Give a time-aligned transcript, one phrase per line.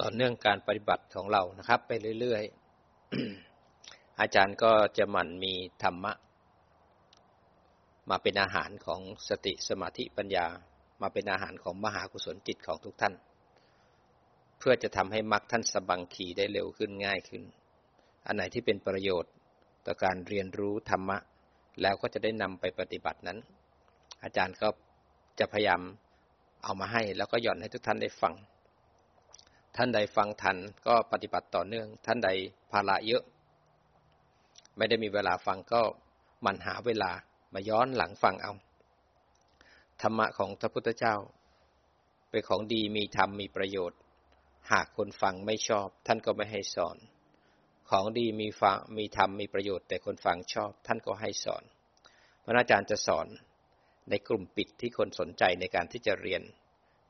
[0.00, 6.12] ต่อเนื่องการปฏิบัติของเรานะครับ ไปเรื่อยๆ อาจารย์ก็จะหมั่นมีธรรมะ
[8.10, 10.46] มาเป็นอาหารของสติสมาธิปัญญา
[11.02, 13.14] มาเป็นอาหารของมหากุศลจิตของทุกท่าน
[14.58, 17.42] เพื่อจะทำให้มรรคท่านสบังขีได้เร็วขึ้นง่ายขึ้น
[18.26, 19.32] อันไหนที่เป็นประโยชน์
[19.86, 21.18] ต่อการเรียนรู้ธรรมะ
[21.82, 23.38] แล้วก็จะได้นำไปปฏิบัตินั้น
[24.24, 24.68] อาจารย์ก็
[25.38, 25.80] จะพยายาม
[26.64, 28.34] เอามาให้แล้วก็หย่อนให้ทุกท่านได้ฟัง
[29.76, 32.30] ท่านใดฟังทันก็ปฏิบัติต่อเนื่อง ท่านใด
[32.70, 33.22] ภาระเยอะ
[34.76, 35.82] ไม่ได้มีเวลาฟังก็
[36.44, 37.12] มันหาเวลา
[37.54, 38.52] มาย้อนหลังฟังเอา
[40.02, 41.16] ธรรมะของพระพุทธเจ้า
[42.30, 43.98] เป็นของดีมีธรรมมีประโยชน์
[44.72, 46.96] หากคนฟังไม่ชอบ ท่านก็ไม่ให้สอน
[47.90, 51.62] ของดีมีฟังมีธรรมมีประโยชน์ แต่คนฟังชอบ ท่านก็ให้สอน
[52.44, 53.26] พระอาจารย์จะสอน
[54.10, 56.42] ในกลุ่มปิดที่คนสนใจในการที่จะเรียน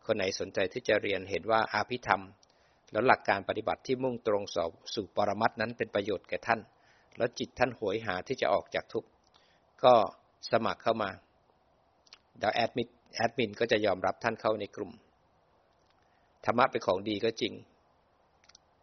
[0.06, 2.22] คนไหนสนใจที่จะเรียนเห็นว่าอาภิธรรม
[2.92, 4.42] แล้วหลักการปฏิบัติที่มุ่งตรง
[4.94, 6.60] สู่ปรมัตนั้นเป็นประโยชน์แก่ท่าน
[7.16, 9.08] แล้วจิตท่านหวยหาที่จะออกจากทุกข์
[9.84, 9.94] ก็
[10.52, 11.10] สมัครเข้ามา
[12.38, 14.92] เดี๋ยวแอดมินแอดมินก็จะยอมรับท่านเข้าในกลุ่ม
[16.44, 17.52] ธรรมะเป็นของดีก็จริง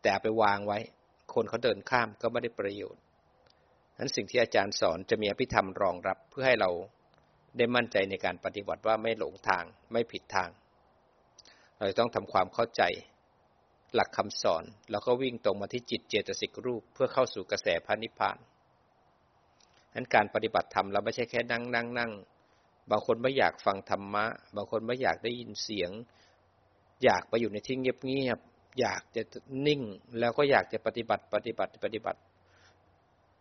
[0.03, 0.80] แต่ไปวางไว้
[1.33, 3.02] คนเขาเดินข้ามก็ไม่ได้ประโยชน์
[3.97, 6.69] นั้นสิ่งที่อาจารย์สอนจะมีอภิธรรมรองรับเพื่อให้เรา
[7.58, 10.50] ได้มั่นใจในการปฏิบัติว่าไม่หลงทางไม่ผิดทาง
[11.78, 12.81] เราต้องทำความเข้าใจ
[13.95, 18.38] หลักคำสอน แล้วก็วิ่งตรงมาที่จิตเจตสิกรูปเพื่อเข้าสู่กระแสพระนิพพาน
[19.94, 22.11] นั้นการปฏิบัติธรรมเราไม่ใช่แค่นั่งนั่งนั่ง
[22.91, 25.91] บางคนไม่อยากฟังธรรมะ บางคนไม่อยากได้ยินเสียง
[27.03, 29.21] อยากไปอยู่ในที่เงียบๆอยากจะ
[29.67, 29.81] นิ่ง
[30.19, 32.19] แล้วก็อยากจะปฏิบัติปฏิบัติปฏิบัติ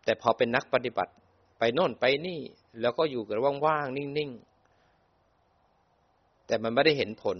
[0.04, 1.12] แต่พอเป็นนักปฏิบัติ
[1.58, 2.40] ไปโน่นไปนี่
[2.80, 7.38] แล้วก็อยู่กับว่างๆนิ่งๆแต่มันไม่ได้เห็นผล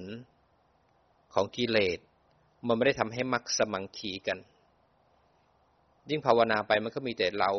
[1.34, 1.98] ของกิเลส
[2.69, 4.39] มันไม่ได้ทำให้มักสมังขีกัน
[6.11, 7.50] ยิ่งภาวนาไปมันก็มีแต่เรา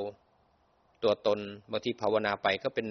[1.03, 1.39] ตัวตน
[1.71, 2.87] บางทีภาวนาไปก็เป็น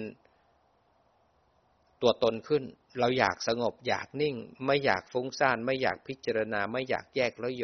[2.01, 2.63] ตัวตนขึ้น
[2.99, 4.35] เราอยากสงบอยากนิ่ง
[4.65, 7.63] ไม่อยากฟุ้งซ่าน ไม่อยากพิจารณา ไม่อยากแยกแล้วโย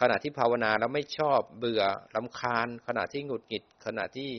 [0.00, 1.82] ขณะที่ภาวนาแล้วไม่ชอบเบื่อ
[2.14, 4.30] ลำคาญ ขณะที่หงุดหงิด ขณะที่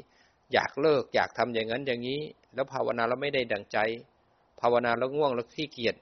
[0.54, 2.22] อยากเลิก อยากทำอย่างนั้นอย่างนี้
[2.54, 3.78] แล้วภาวนาแล้วไม่ได้ดังใจ
[4.62, 5.96] ภาวนาแล้วง่วงแล้วขี้เกียจ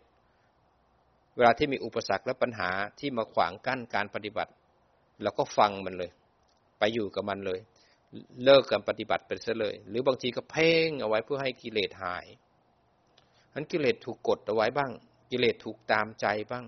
[1.35, 4.51] เวลาที่มีอุปสรรคและปัญหาที่มาขวางกั้นการปฏิบัติ
[5.21, 6.11] เราก็ฟังมันเลย
[6.79, 7.59] ไปอยู่กับมันเลย
[8.43, 12.25] เลิกการปฏิบัติไปซะเลย หรือบางทีก็เพ่งเอาไว้เพื่อให้กิเลสหาย
[13.53, 14.91] นั้นกิเลสถูกกดเอาไว้บ้าง
[15.31, 16.65] กิเลสถูกตามใจบ้าง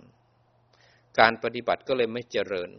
[1.20, 2.72] การปฏิบัติก็เลยไม่เจริญ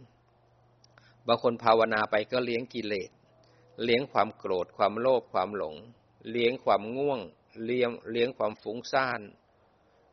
[1.27, 3.09] บางคนภาวนาไปก็เลี้ยงกิเลส
[3.83, 5.75] เลี้ยงความโกรธ ความโลภ ความหลง
[6.31, 7.19] เลี้ยงความง่วง
[7.65, 9.21] เลี้ยงเลี้ยงความฟุ้งซ่าน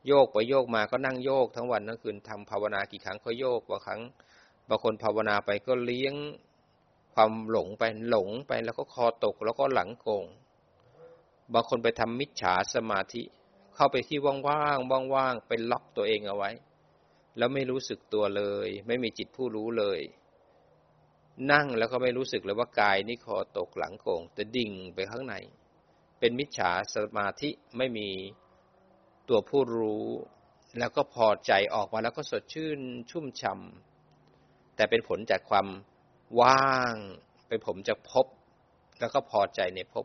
[0.09, 4.01] โยกไปโยกมาก็นั่งโยกทั้งวันทั้งคืนทำภาวนากี่ครั้งก็โยกบางครั้ง
[4.69, 6.15] บางคนภาวนาไปก็เลี้ยง
[7.15, 10.25] ความหลงไปหลงไปแล้วก็คอตกแล้วก็หลังโกง
[11.53, 13.23] บางคนไปทำมิจฉาสมาธิ
[13.75, 16.51] เข้าไปที่ว่างๆว่างๆไปล็อกตัวเองเอาไว้
[17.39, 20.01] แล้วไม่รู้สึกตัวเลย ไม่มีจิตผู้รู้เลย
[21.53, 25.35] นั่งแล้วก็ไม่รู้สึกเลยว่ากายนี่คอตกหลังโกงแต่ดิ่งไปข้างใน
[26.19, 28.09] เป็นมิจฉาสมาธิไม่มี
[29.29, 30.07] ตัวผู้รู้
[30.79, 32.81] แล้วก็พอใจออกมาแล้วก็สดชื่น
[33.11, 35.67] ชุ่มช่ำแต่เป็นผลจากความ
[36.41, 36.95] ว่าง
[37.49, 38.27] เป็นผมจากพบ
[39.01, 40.05] แล้วก็พอใจในพบ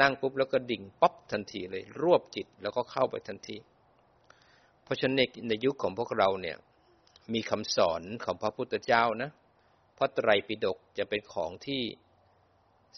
[0.00, 3.56] นั่งปุ๊บแล้วก็ดิ่งป๊อปทันทีเลย รวบจิตแล้วก็เข้าไปทันที
[4.84, 5.16] เพราะฉะนั้น
[5.48, 6.56] ในยุคของพวกเราเนี่ย
[7.34, 9.30] มีคำสอนของพระพุทธเจ้านะ
[9.98, 11.82] พระไตรปิฎกจะเป็นของที่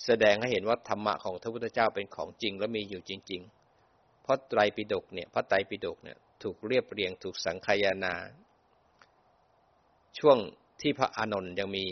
[0.05, 3.58] แสดงให้เห็นว่าธรรมะของพระพุทธเจ้าเป็นของจริงและมีอยู่จริง ๆ
[4.29, 8.15] ราะไตรปิฎกเนี่ยพระไตรปิฎกเนี่ยถูกเรียบเรียงถูกสังคายนา
[10.19, 10.39] ช่วง
[10.81, 11.87] ที่พระอานนท์ยังมี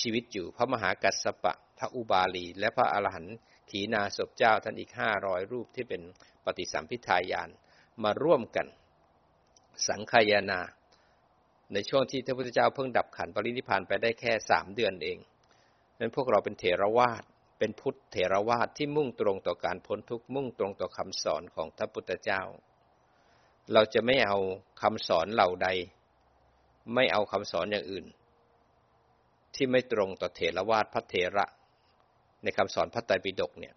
[0.00, 3.36] ชีวิตอยู่พระมหากัสสปะ พระอุบาลี และพระอรหันต์
[3.70, 6.02] ขีนาศพเจ้าท่านอีกห้าร้อยรูปที่เป็น
[6.44, 7.50] ปฏิสัมพิทายาน
[8.02, 8.66] มาร่วมกัน
[9.88, 10.60] สังคายนา
[11.72, 15.18] ในช่วงที่พระพุทธเจ้าเพิ่งดับขันปรินิพานไปได้แค่สามเดือนเอง
[15.98, 17.22] นั้นพวกเราเป็นเถรวาท
[17.58, 22.42] เป็นพุทธเถรวาทที่มุ่งตรงต่อการพ้นทุกข์มุ่งตรงต่อคำสอนของพระพุทธเจ้า
[23.72, 24.38] เราจะไม่เอา
[24.82, 25.68] คำสอนเหล่าใด
[26.94, 28.06] ไม่เอาคำสอนอย่างอื่น
[29.54, 31.46] ที่ไม่ตรงต่อเถรวาทพระเถระ
[32.42, 33.74] ในคำสอนพระไตรปิฎกเนี่ย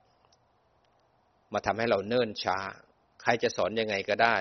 [1.54, 2.58] มาทำให้เราเนิ่นช้า
[3.22, 4.38] ใครจะสอนยังไงก็ได้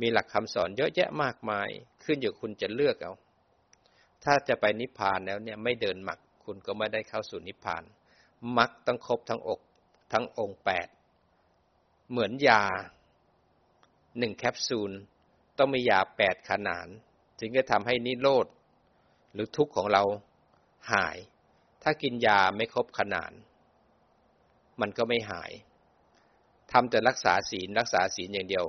[0.00, 1.68] มีหลักคำสอนเยอะแยะมากมาย
[2.04, 3.12] ขึ้นอยู่คุณจะเลือกเอา
[4.24, 7.82] ถ้าจะไปนิพพานแล้วเนี่ยไม่เดินหมัก คุณก็ไม่ได้เข้าสู่นิพพาน
[8.58, 9.60] มักต้องครบทั้งอก
[10.12, 10.88] ทั้งองค์แปด
[12.10, 12.64] เหมือนยา
[14.18, 14.92] หนึ่งแคปซูล
[15.58, 16.88] ต้องมียาแปดขนาน
[17.38, 18.46] ถึงจะทำให้นิโรธ
[19.32, 20.02] หรือทุกข์ของเรา
[20.92, 21.16] หาย
[21.82, 23.32] ถ้ากินยาไม่ครบขนาด
[24.80, 25.52] มันก็ไม่หาย
[26.72, 28.66] ทำแต่รักษาศีลรักษาศีลอย่างเดียว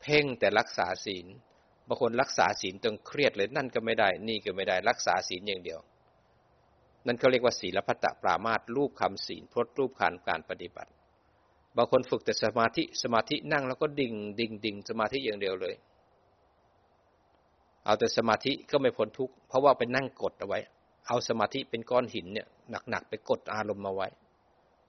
[0.00, 1.26] เพ่งแต่รักษาศีล
[1.86, 5.80] บางคนรักษาศีลจนเครียดเลยนั่นก็ไม่ได้ นี่ก็ไม่ได้รักษาศีลอย่างเดียว
[7.06, 10.90] นั่นเขาเรียกว่าศีลพัตตปรามาตรูปคำศีลพจน์รูปการการปฏิบัติ
[11.76, 15.74] บางคนฝึกแต่สมาธิสมาธินั่งแล้วก็ดิ่งดิ่งดิ่งสมาธิอย่างเดียวเลย
[17.84, 20.58] เอาแต่สมาธิก็ไม่พ้นทุกข์เพราะว่าไปนั่งกดเอาไว้
[21.06, 22.46] เอาสมาธิเป็นก้อนหินเนี่ย
[22.90, 24.08] หนักๆไปกดอารมณ์มาไว้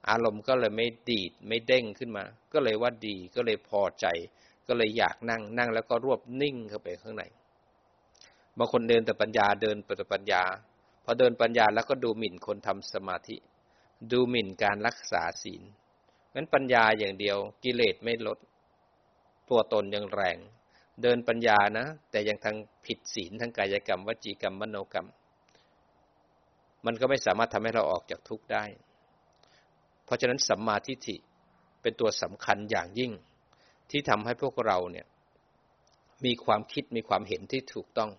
[0.08, 4.06] อารมณ์ก็เลยไม่ดีดไม่เด้งขึ้นมา ก็เลยว่าดีก็เลยพอใจ
[4.66, 7.24] ก็เลยอยากนั่งนั่งแล้วก็รวบนิ่งเข้าไปข้างใน
[8.58, 10.42] บางคนเดินแต่ปัญญาเดินแต่ปัญญา
[11.04, 13.36] พอเดินปัญญาแล้วก็ดูหมิ่นคนทำสมาธิ
[14.12, 15.62] ดูหมิ่นการรักษาศีล
[16.34, 18.38] งั้นปัญญาอย่างเดียวกิเลสไม่ลด
[19.48, 20.38] ตัวตนยังแรง
[21.02, 22.56] เดินปัญญานะ แต่ยังทาง
[22.86, 25.08] ผิดศีลทางกายกรรม วจีกรรมมโนกรรม
[26.86, 28.64] มันก็ไม่สามารถทำให้เราออกจากทุกข์ได้
[30.04, 31.16] เพราะฉะนั้นสัมมาทิฏฐิ
[31.82, 33.12] เป็นตัวสำคัญอย่างยิ่ง
[33.90, 35.06] ที่ทำให้พวกเราเนี่ย
[36.24, 38.10] มีความคิดมีความเห็นที่ถูกต้อง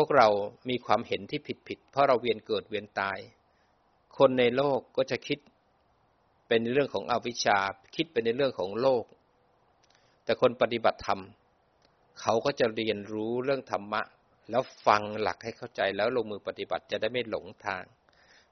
[0.00, 0.28] พวกเรา
[0.70, 3.18] มีความเห็นที่ผิดผิดเพราะเราเวียนเกิดเวียนตาย
[4.18, 5.38] คนในโลกก็จะคิด
[6.48, 7.58] เป็นเรื่องของอวิชชา
[7.96, 9.04] คิดเป็นในเรื่องของโลก
[10.24, 11.20] แต่คนปฏิบัติธรรม
[12.20, 14.02] เขาก็จะเรียนรู้เรื่องธรรมะ
[14.50, 17.84] แล้วฟังหลักให้เข้าใจแล้วลงมือปฏิบัติจะได้ไม่หลงทาง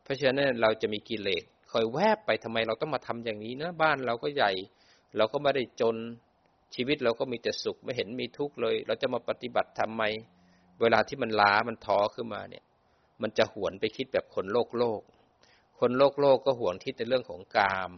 [0.02, 4.52] เพราะฉะนั้นเราจะมีกิเลสคอยแวบไปทำไมเราต้องมาทำอย่างนี้นะบ้านเราก็ใหญ่
[5.16, 5.96] เราก็ไม่ได้จน
[6.74, 10.04] ชีวิตเราก็มีแต่สุขไม่เห็นมีทุกข์เลย เราจะมาปฏิบัติทำไม
[10.80, 12.64] เวลาที่มันล้ามันท้อขึ้นมาเนี่ย
[13.22, 15.02] มันจะหวนไปคิดแบบคนโลกโลก
[15.80, 17.90] คนโลกโลกก็หวนคิดในเรื่องของกาม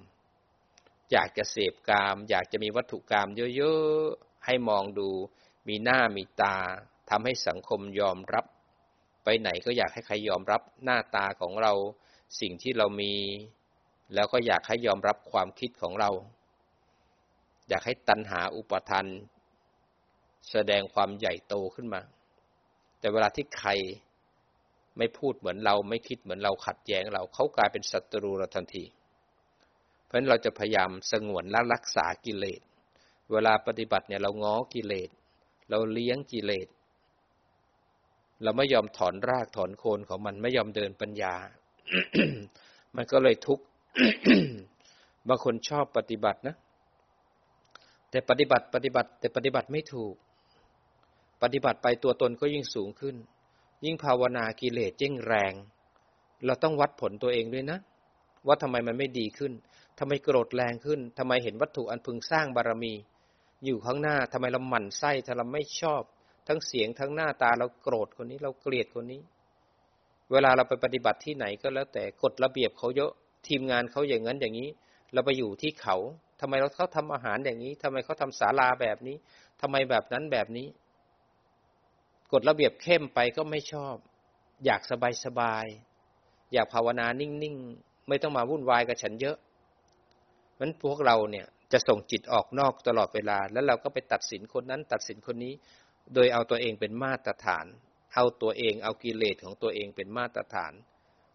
[1.13, 5.09] อยากจะเสพกาม อยากจะมีวัตถุกรรมเยอะๆ ให้มองดู
[5.69, 6.57] มีหน้ามีตา
[7.11, 8.45] ทำให้สังคมยอมรับ
[9.25, 11.73] ไปไหนก็อยากให้ใครยอมรับหน้าตาของเรา
[12.41, 13.15] สิ่งที่เรามี
[14.15, 16.11] แล้วก็อยากให้ยอมรับความคิดของเรา
[17.69, 19.07] อยากให้ตัณหาอุปทาน
[20.51, 22.01] แสดงความใหญ่โตขึ้นมา
[23.01, 23.71] แต่เวลาที่ใคร
[24.99, 28.85] ไม่พูดเหมือนเราไม่คิดเหมือนเราขัดแย้งเราเขากลายเป็นศัตรูเราทันที
[30.05, 32.61] เพราะฉะนั้นเราจะพยายามสงวนและรักษากิเลส
[33.33, 35.11] เวลาปฏิบัติเนี่ยเราง้อกิเลส
[35.71, 36.69] เราเลี้ยงกิเลส
[38.43, 41.35] เราไม่ยอมถอนรากถอนโคนของมันไม่ยอมเดินปัญญา
[42.97, 43.65] มันก็เลยทุกข์
[45.29, 46.57] บางคนชอบปฏิบัตินะ
[48.11, 50.15] แต่ปฏิบัติปฏิบัติ แต่ปฏิบัติไม่ถูก
[51.43, 53.17] ปฏิบัติไปตัวตนก็ยิ่งสูงขึ้น
[53.85, 55.53] ยิ่งภาวนากิเลสยิ่งแรง
[56.47, 57.79] เราต้องวัดผลตัวเองด้วยนะ
[58.47, 59.53] ว่าทำไมมันไม่ดีขึ้น
[59.99, 62.95] ทำไมโกรธแรงขึ้นทำไมเห็นวัตถุอันพึงสร้างบารมี
[63.65, 66.03] อยู่ข้างหน้าทำไมเราหมั่นไส้ถ้าเราไม่ชอบ
[66.49, 69.21] ทั้งเสียงทั้งหน้าตาเราโกรธคนนี้เราเกลียดคนนี้
[70.33, 73.13] เวลาเราไปปฏิบัติที่ไหนก็แล้วแต่กฎระเบียบเขาเยอะ
[73.49, 74.69] ทีมงานเขาอย่างนั้นอย่างนี้
[75.13, 75.97] เราไปอยู่ที่เขา
[76.41, 79.17] ทำไมเราเขาทำอาหารอย่างนี้ทำไมเขาทำศาลาแบบนี้
[79.61, 80.67] ทำไมแบบนั้นแบบนี้
[82.33, 83.97] กฎระเบียบเข้มไปก็ไม่ชอบ
[84.65, 85.67] อยากสบายสบาย
[86.53, 89.37] อยากภาวนานิ่งๆ ไม่ต้องมาวุ่นวายกับฉันเยอะ
[90.59, 95.55] มันพวกเราเนี่ยจะส่งจิตออกนอกตลอดเวลา แล้วเราก็ไปตัดสินคนนั้น ตัดสินคนนี้
[96.15, 97.67] โดยเอาตัวเองเป็นมาตรฐาน
[98.15, 100.73] เอาตัวเองเอากิเลสของตัวเองเป็นมาตรฐาน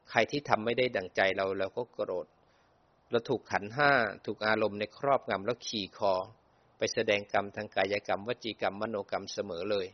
[0.10, 2.28] ใครที่ทำไม่ได้ดั่งใจเราเราก็โกรธ
[3.12, 3.92] เราถูกขันห้า
[4.26, 6.14] ถูกอารมณ์ในครอบงำแล้วขี่คอ
[6.78, 9.88] ไปแสดงกรรมทางกายกรรมวจีกรรมมโนกรรมเสมอเลย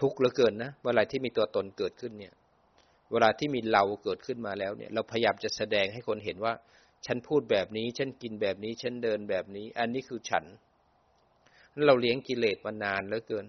[0.00, 2.34] ทุกข์เหลือเกินนะเวลาที่มีตัวตนเกิดขึ้นเนี่ย
[3.12, 6.52] เวลาที่มีเราเกิดขึ้นมาแล้วเนี่ย เราพยายามจะแสดงให้คนเห็นว่า
[7.06, 10.44] ฉันพูดแบบนี้ ฉันกินแบบนี้ ฉันเดินแบบนี้ อันนี้คือฉัน
[11.86, 13.46] เราเลี้ยงกิเลสมานานเหลือเกิน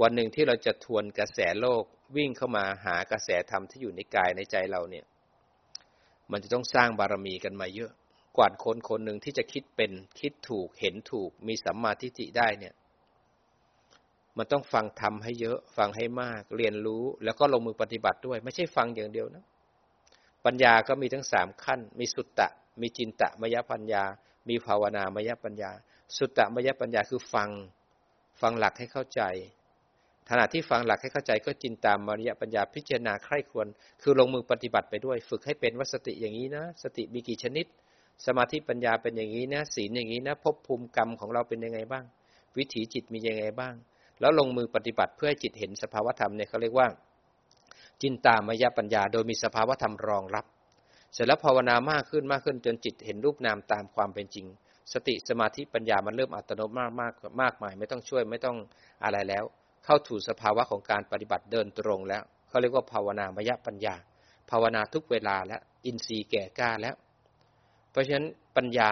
[0.00, 1.84] วันหนึ่งที่เราจะทวนกระแสโลก
[2.16, 5.04] วิ่งเข้ามาหากระแสธรรมที่อยู่ในกายในใจเราเนี่ย
[6.32, 7.90] มันจะต้องสร้างบารมีกันมาเยอะ
[8.36, 12.74] กว่าคนคนหนึ่งที่จะคิดเป็นคิดถูกเห็นถูกมีสัมมาทิฏฐิได้เนี่ย
[14.38, 19.44] มันต้องฟังทำให้เยอะ ฟังให้มาก เรียนรู้แล้วก็ลงมือปฏิบัติด้วย ไม่ใช่ฟังอย่างเดียวนะ
[20.44, 22.48] ปัญญาก็มีทั้งสามขั้น มีสุตตะ
[22.80, 24.04] มีจินตะมยปัญญา
[24.48, 25.70] มีภาวนามยปัญญา
[26.16, 27.50] สุตตะมยปัญญาคือฟัง
[28.40, 29.22] ฟังหลักให้เข้าใจ
[30.30, 33.66] ขณะที่ฟังหลักให้เข้าใจก็จินตามมริยปัญญาพิจารณาใคร่ควร
[34.02, 37.66] คือลงมือปฏิบัติไปด้วย ฝึกให้เป็นวัสติอย่างนี้นะ สติมีกี่ชนิด
[38.26, 42.04] สมาธิปัญญาเป็นอย่างนี้นะศีลอย่างนี้นะภพภูมิกรรมของเราเป็นยังไงบ้าง
[42.56, 43.74] วิถีจิตมียังไงบ้าง
[44.20, 46.88] แล้วลงมือปฏิบัติเพื่อให้จิตเห็นสภาวธรรมเนี่ยเขาเรียกว่า
[48.02, 50.44] จินตามยปัญญา โดยมีสภาวธรรมรองรับ
[51.14, 54.46] เสร็จแล้วภาวนามากขึ้นมากขึ้นจนจิตเห็นรูปนามตามความเป็นจริง
[54.92, 58.56] สติสมาธิปัญญามันเริ่มอัตโนมัติมากมากมากมายไม่ต้องช่วยไม่ต้อง
[59.04, 59.44] อะไรแล้ว
[59.84, 63.94] เข้าถูสภาวะของการปฏิบัติเดินตรงแล้วเขาเรียกว่าภาวนามยปัญญา
[64.50, 66.94] ภาวนาทุกเวลาแล้วอินทรีย์แก่กล้าแล้ว
[67.90, 68.90] เพราะฉะนั้นปัญญา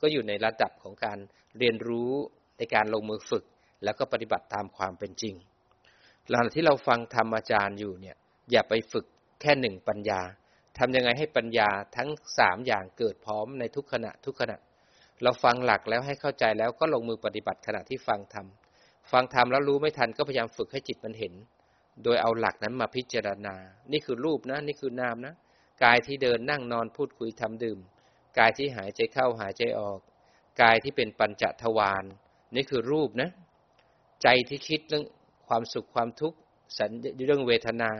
[0.00, 1.18] ก็อยู่ในระดับของการ
[1.58, 2.12] เรียนรู้
[2.58, 3.44] ในการลงมือฝึก
[3.84, 5.34] แล้วก็ปฏิบัติตามความเป็นจริง
[6.30, 8.16] หลังที่เราฟังธรรมอาจารย์อยู่เนี่ย
[8.50, 9.06] อย่าไปฝึก
[9.40, 10.20] แค่หนึ่งปัญญา
[10.78, 14.56] ทำยังไงให้ปัญญาทั้งสามอย่างเกิดพร้อมในทุกขณะทุกขณะ
[15.22, 18.46] เราฟังหลักแล้วให้เข้าใจแล้วก็ลงมือปฏิบัติขณะที่ฟังธรรม
[19.12, 21.34] ฟังธรรมแล้วรู้ไม่ทันก็พยายามฝึกให้จิตมันเห็น
[22.04, 23.54] โดยเอาหลักนั้นมาพิจารณา
[23.92, 25.34] นี่คือรูปนะ นี่คือนามนะ
[25.84, 27.78] กายที่เดินนั่งนอนพูดคุยทำดื่ม
[28.38, 29.98] กายที่หายใจเข้าหายใจออก
[30.62, 32.04] กายที่เป็นปัญจทวาร
[32.56, 33.30] นี่คือรูปนะ
[34.22, 35.04] ใจที่คิดเรื่อง
[35.48, 36.38] ความสุขความทุกข์
[36.78, 36.90] สัญ
[37.26, 37.90] เรื่องเวทนา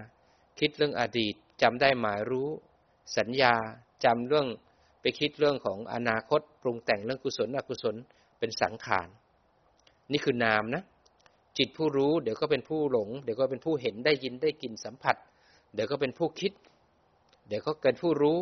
[0.60, 2.48] คิดเรื่องอดีตจำได้หมายรู้
[3.18, 3.54] สัญญา
[4.04, 4.46] จำเรื่อง
[5.00, 7.96] ไปคิดเรื่องของอนาคตปรุงแต่งเรื่องกุศลอกุศล
[8.38, 9.08] เป็นสังขาร
[10.12, 10.82] นี่คือนามนะ
[11.58, 15.16] จิตผู้รู้เดี๋ยวก็เป็นผู้หลง เดี๋ยวก็เป็นผู้เห็นได้ยินได้กินสัมผัส
[15.74, 16.52] เดี๋ยวก็เป็นผู้คิด
[17.48, 18.38] เดี๋ยวก็เกินผู้รู้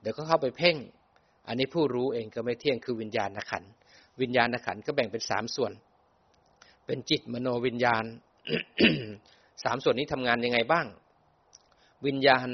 [0.00, 0.76] เดี๋ยวก็เข้าไปเพ่ง
[1.48, 3.64] อันนี้ผู้รู้เองก็ไม่เที่ยงคือวิญญาณขัน
[4.20, 5.72] วิญญาณขันก็แบ่งเป็นสามส่วน
[6.86, 8.04] เป็นจิตมโนวิญญาณ
[9.64, 10.86] สามส่วนนี้ทำงานยังไงบ้าง
[12.06, 12.48] วิญญาณ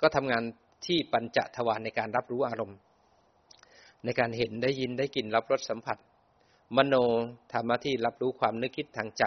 [0.00, 0.42] ก็ทำงาน
[0.86, 2.78] ที่ปัญจทวารในการรับรู้อารมณ์
[4.04, 5.98] ในการเห็นได้ยินได้กลิ่นรับรสสัมผัส
[6.76, 6.94] มโน
[7.52, 9.24] ทำหน้าที่รับรู้ความนึกคิดทางใจ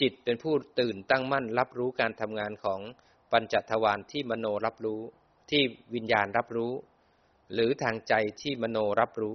[0.00, 2.80] จิตเป็นผู้ตื่นตั้งมั่น รับรู้การทำงานของ
[3.32, 5.00] ปัญจทวารที่มโนรับรู้
[5.50, 5.62] ที่
[5.94, 6.72] วิญญาณรับรู้
[7.52, 9.34] หรือทางใจที่มโนรับรู้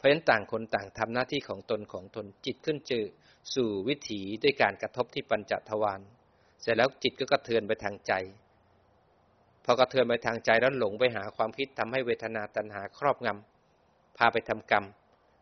[0.00, 3.04] เพราะฉะนั้นต่างคนต่างทำหน้าที่ของตนของตนจิตขึ้นเจอ
[3.54, 6.00] สู่วิถีด้วยการกระทบที่ปัญจทวาร
[6.62, 8.12] เสร็จแล้วจิตก็กระเทือนไปทางใจ
[9.64, 14.84] พอกระเทือนไปทางใจแล้วหลงไปหาความคิดทำให้เวทนาตัณหาครอบงำพาไปทำกรรม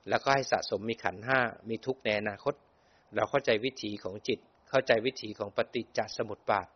[0.09, 2.55] แล้วก็ให้สะสมมีขันห้ามีทุกในอนาคต
[3.15, 4.39] เราเข้าใจวิถีของจิต
[4.71, 6.67] เข้าใจวิถีของปฏิจจสมุปบาท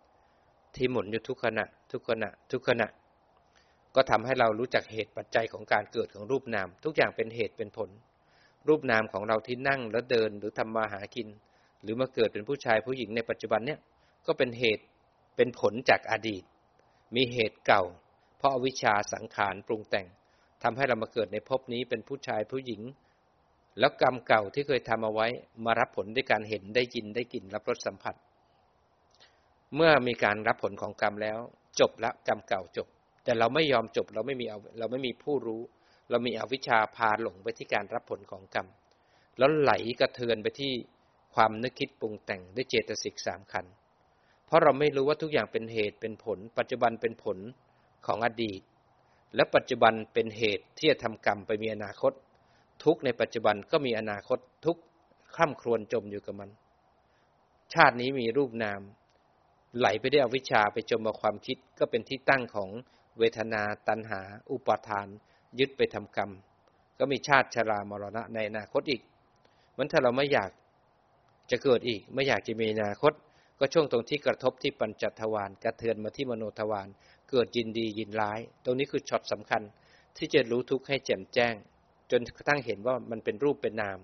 [0.74, 2.88] ที่หมุนอยู่ทุกขณะ ทุกขณะ ทุกขณะ
[3.94, 7.90] ก็ทำให้เรารู้จักเหตุปัจจัยของการเกิดของรูปนาม ทุกอย่างเป็นเหตุเป็นผล
[8.68, 11.28] รูปนามของเราที่นั่งแล้วเดินหรือทำมาหากิน
[11.82, 13.80] หรือมาเกิดเป็นผู้ชายผู้หญิงในปัจจุบันเนี่ย
[14.26, 14.84] ก็เป็นเหตุ
[15.36, 16.42] เป็นผลจากอดีต
[17.16, 17.82] มีเหตุเก่า
[18.38, 20.06] เพราะวิชชาสังขารปรุงแต่ง
[20.62, 22.82] ทำให้เรามาเกิดในภพนี้เป็นผู้ชายผู้หญิง
[23.78, 25.26] แล้วกรรมเก่าที่เคยทำเอาไว้
[25.64, 28.14] มารับผลด้วยการเห็นได้ยินได้กลิ่นรับรสสัมผัส
[29.74, 31.38] เมื่อมีการรับผลของกรรมแล้ว
[31.80, 32.88] จบละกรรมเก่าจบ
[33.24, 34.46] แต่เราไม่ยอมจบเราไม่มี
[34.78, 35.62] เราไม่มีผู้รู้
[36.10, 38.66] เรามีอวิชชาพาหลงไปที่การรับผลของกรรม
[39.38, 40.72] แล้วไหลกระเทือนไปที่
[41.34, 43.66] ความนึกคิดปรุงแต่งด้วยเจตสิกสามขัน
[44.46, 47.38] เพราะเราไม่รู้ว่าทุกอย่างเป็นเหตุเป็นผล ปัจจุบันเป็นผล
[48.06, 48.60] ของอดีต
[49.34, 52.12] และปัจจุบันเป็นเหตุที่จะทำกรรมไปมีอนาคต
[52.84, 54.76] ทุกในปัจจุบันก็มีอนาคตทุก
[55.36, 56.50] คร่ำครวญจมอยู่กับมัน
[57.74, 58.80] ชาตินี้มีรูปนาม
[59.78, 62.70] ไหลไปได้อวิชชาไปจมกับความคิดก็เป็นที่ตั้งของ
[63.18, 65.08] เวทนาตัณหา อุปาทาน
[65.58, 66.30] ยึดไปทำกรรม
[66.98, 69.02] ก็มีชาติชรามรณะในอนาคตอีก
[69.76, 70.50] มันถ้าเราไม่อยาก
[71.50, 73.12] จะเกิดอีก ไม่อยากจะมีอนาคต
[73.58, 76.88] ก็ช่วงตรงที่กระทบที่ปัญจทวารกระเทือนมาที่มโนทวาร
[77.30, 79.62] เกิดยินดียินร้าย ตรงนี้คือช็อตสำคัญ
[80.16, 81.54] ที่จะรู้ทุกข์ให้แจ่มแจ้ง
[82.10, 83.98] จนกระทั่งเห็นว่ามันเป็นรูปเป็นนาม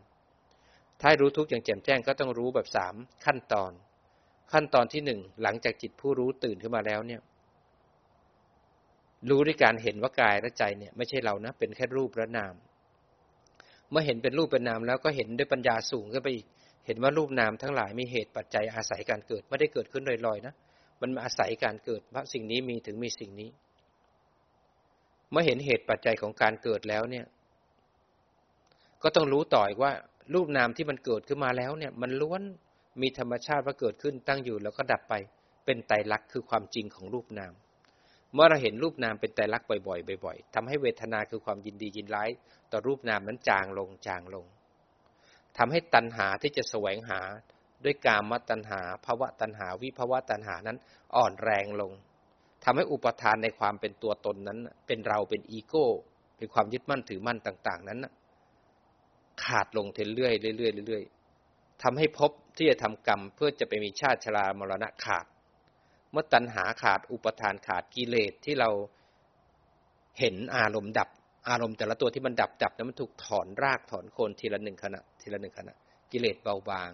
[1.01, 3.73] ถ้ารู้ทุกข์อย่างแจ่มแจ้งก็ต้องรู้แบบสามขั้นตอน
[4.53, 7.21] ขั้นตอนที่หนึ่งหลังจากจิตผู้รู้ตื่นขึ้นมาแล้วเนี่ย
[9.29, 12.55] รู้ด้วยการเห็นว่ากายและใจเนี่ยไม่ใช่เรานะ เป็นแค่รูปและนาม
[13.91, 16.47] เมื่อเห็นเป็นรูปเป็นนามแล้วก็เห็นด้วยปัญญาสูงขึ้นไปอีก
[16.87, 20.55] เห็นว่ารูปนามทั้งหลายมีเหตุปัจจัยอาศัยการเกิด ไม่ได้เกิดขึ้นลอยๆนะ
[21.01, 23.51] มันมาอาศัยการเกิดเพราะสิ่งนี้มีถึงมีสิ่งนี้
[25.31, 27.25] เมื่อเห็นเหตุปัจจัยของการเกิดแล้วเนี่ย
[29.03, 29.93] ก็ต้องรู้ต่ออีกว่า
[30.35, 32.43] รูปนามที่มันเกิดขึ้นมาแล้วเนี่ย มันล้วน
[33.03, 35.15] มีธรรมชาติว่าเกิดขึ้นตั้งอยู่แล้วก็ดับไป
[35.65, 37.53] เป็นไตรลักษณ์คือความจริงของรูปนาม
[38.35, 42.31] เมื่อเราเห็นรูปนามเป็นไตรลักบ่อยๆบ่อยๆทำให้เวทนาคือความยินดียินร้าย
[42.73, 44.47] ต่อรูปนามนั้นจางลงจางลง
[45.59, 47.21] ทำให้ตัณหาที่จะแสวงหา
[47.85, 50.79] ด้วยกามตัณหาภาวะตัณหาวิภาวะตัณหานั้น
[51.17, 51.93] อ่อนแรงลง
[52.65, 55.87] ทำให้อุปทานในความเป็นตัวตนนั้น เป็นเราเป็นอีโก้
[56.37, 58.07] เป็นความยึดมั่นถือมั่นต่าง ๆ นั้น
[59.45, 65.27] ขาดลงเรื่อยๆเรื่อยๆเรื่อยๆทำให้พบที่จะทำกรรมเพื่อจะไปมีชาติชรามรณะขาด
[66.13, 68.71] เมื่อตัณหาขาดอุปทานขาดกิเลสที่เรา
[70.19, 71.09] เห็นอารมณ์ดับ
[71.49, 75.75] อารมณ์แต่ละตัวที่มันดับดับนั้นมันถูกถอนรากถอนโคนทีละหนึ่งขณะทีละหนึ่งขณะ
[76.13, 76.91] กิเลสเบาบาง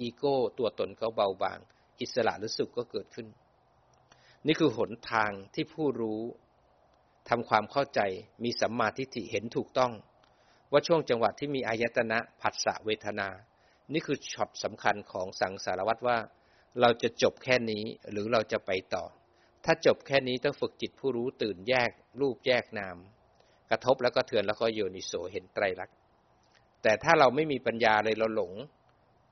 [0.00, 1.58] อีโก้ตัวตนก็เบาบาง
[2.00, 3.26] อิสระหรือสุขก็เกิดขึ้น
[4.46, 6.20] นี่คือหนทางที่ผู้รู้
[7.28, 8.00] ทำความเข้าใจ
[8.44, 9.92] มีสัมมาทิฏฐิเห็นถูกต้อง
[10.72, 13.28] ว่าช่วงจังหวะที่มีอายตนะผัสสะเวทนา
[13.92, 16.16] นี่คือช็อตสำคัญของสังสารวัตรว่า
[16.80, 19.04] เราจะจบแค่นี้หรือเราจะไปต่อ
[19.64, 21.90] ถ้าจบแค่นี้ต้องฝึกจิตผู้รู้ตื่นแยก
[22.20, 22.96] รูปแยกนาม
[23.70, 25.96] กระทบแล้วก็เทือนแล้วก็โยนิโสเห็นไตรลักษณ์
[26.82, 28.52] แต่ถ้าเราไม่มีปัญญาเลยเราหลง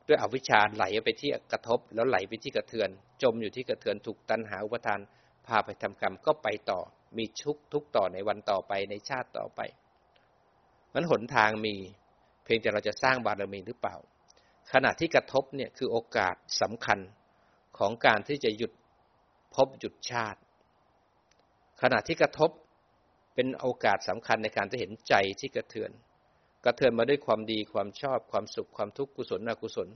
[0.08, 2.88] ด้วยอวิชชาไหลไปที่กระทบแล้วไหลไปที่กระเทือน
[3.22, 5.00] จมอยู่ที่กระเทือนถูกตันหาอุปทาน
[5.46, 6.80] พาไปทำกรรมก็ไปต่อ
[7.16, 9.60] มีชุกทุกต่อในวันต่อไปในชาติต่อไป
[10.94, 11.74] มันหนทางมี
[12.44, 13.96] เพียงแต่เราจะสร้างบารมีหรือเปล่า
[14.72, 16.98] ขณะที่กระทบเนี่ยคือโอกาสสำคัญ
[17.78, 18.72] ของการที่จะหยุด
[19.54, 20.40] พบหยุดชาติ
[21.82, 22.50] ขณะที่กระทบ
[23.34, 25.90] เป็นโอกาสสำคัญในการจะเห็นใจที่กระเทือน
[26.64, 29.88] กระเทือนมาด้วยความดีความชอบความสุขความทุกข์กุศลอกุศล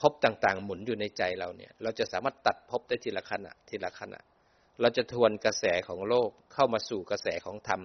[0.00, 4.20] พบต่างๆ หมุนอยู่ในใจเราเนี่ย เราจะสามารถตัดพบได้ทีละขณะทีละขณะ
[4.80, 7.80] เราจะทวนกระแสของโลกเข้ามาสู่กระแสของธรรม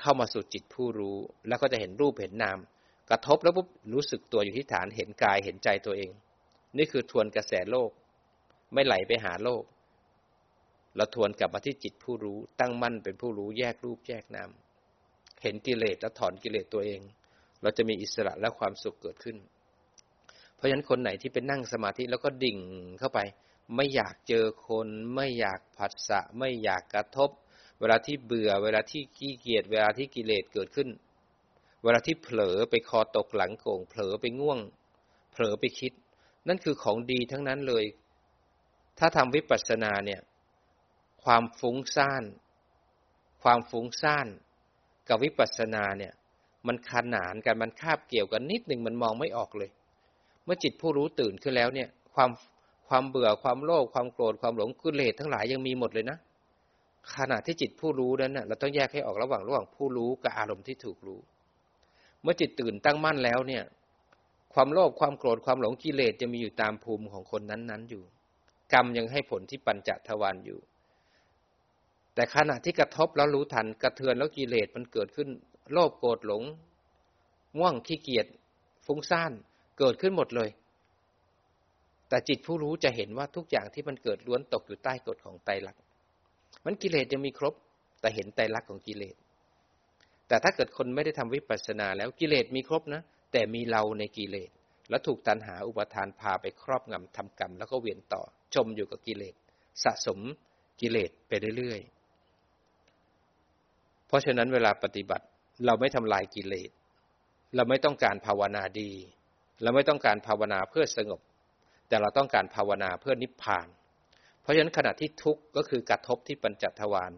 [0.00, 1.16] เข้ามาสู่จิตผู้รู้
[1.48, 2.58] แล้วก็จะเห็นรูปเห็นนาม
[3.10, 6.10] กระทบแล้วปุ๊บรู้สึกตัวอยู่ที่ฐานเห็นกายเห็นใจตัวเอง
[6.76, 7.90] นี่คือทวนกระแสโลก
[8.74, 9.64] ไม่ไหลไปหาโลก
[10.96, 14.50] เราทวนกลับมาที่จิตผู้รู้ ตั้งมั่นเป็นผู้รู้แยกรูปแยกนาม
[15.42, 17.00] เห็นกิเลสแล้วถอนกิเลสตัวเอง
[17.62, 19.36] เราจะมีอิสระและความสุขเกิดขึ้น
[20.54, 22.58] เพราะฉะนั้นคนไหนที่เป็นนั่งสมาธิแล้วก็ดิ่ง
[22.98, 23.20] เข้าไป
[23.76, 27.30] ไม่อยากเจอคน ไม่อยากผัสสะ ไม่อยากกระทบ
[27.80, 30.88] เวลาที่เบื่อ เวลาที่ขี้เกียจ เวลาที่กิเลสเกิดขึ้น
[31.82, 34.58] เวลาที่เผลอไปคอตกหลังโก่ง เผลอไปง่วง
[35.32, 35.92] เผลอไปคิด
[36.48, 37.84] นั่นคือของดีทั้งนั้นเลย
[38.98, 40.20] ถ้าทำวิปัสสนาเนี่ย
[41.24, 42.24] ความฟุ้งซ่าน
[43.42, 44.26] ความฟุ้งซ่าน
[45.08, 46.12] กับวิปัสสนาเนี่ย
[46.66, 49.70] มันขนานกันมันคาบเกี่ยวกันนิดหนึ่งมันมองไม่ออกเลย
[50.44, 52.30] เมื่อจิตผู้รู้ตื่นขึ้นแล้วเนี่ย ความ
[52.88, 56.18] ความเบื่อความโลภความโกรธความหลงกิเลสทั้งหลายยังมีหมดเลยนะ
[57.16, 61.20] ขณะที่จิตผู้รู้นั้นเราต้องแยกให้ออกระหว่างระหว่างผู้รู้กับอารมณ์ที่ถูกรู้
[62.22, 63.62] เมื่อจิตตื่นตั้งมั่นแล้วเนี่ย
[64.54, 68.02] ความโลภความโกรธความหลงกิเลสจะมีอยู่ตามภูมิของคนนั้นๆอยู่
[68.72, 70.58] กรรมยังให้ผลที่ปัญจทวารอยู่
[72.14, 75.28] แต่ขณะที่กระทบแล้วรู้ทันกระเทือนแล้วกิเลสมันเกิดขึ้น
[75.72, 76.42] โลภโกรธหลง
[77.58, 78.26] ง่วงขี้เกียจ
[78.86, 79.32] ฟุ้งซ่าน
[79.78, 80.50] เกิดขึ้นหมดเลย
[82.08, 85.82] แต่จิตผู้รู้จะเห็นว่าทุกอย่างที่มันเกิดล้วนตกอยู่ใต้กฎของไตรลักษณ์
[86.64, 87.54] มันกิเลสยังมีครบ
[88.00, 89.16] แต่เห็นไตรลักษณ์ของกิเลส
[90.28, 94.50] แต่ถ้าเกิดคนไม่ได้ทำวิปัสสนาแล้วกิเลสมีครบนะ แต่มีเราในกิเลส
[94.90, 98.22] แล้วถูกตันหาอุปทานพาไปครอบงำทำกรรม แล้วก็เวียนต่อ
[98.54, 99.34] จมอยู่กับกิเลส
[99.84, 100.20] สะสม
[100.80, 105.24] กิเลสไปเรื่อยๆ เพราะฉะนั้นเวลาปฏิบัติ
[105.66, 106.70] เราไม่ทำลายกิเลส
[107.56, 108.90] เราไม่ต้องการภาวนาดี
[109.62, 111.20] เราไม่ต้องการภาวนาเพื่อสงบ
[111.88, 113.68] แต่เราต้องการภาวนาเพื่อนิพพาน
[114.42, 117.12] เพราะฉะนั้นขณะที่ทุกข์ก็คือกระทบที่ปัญจทวาร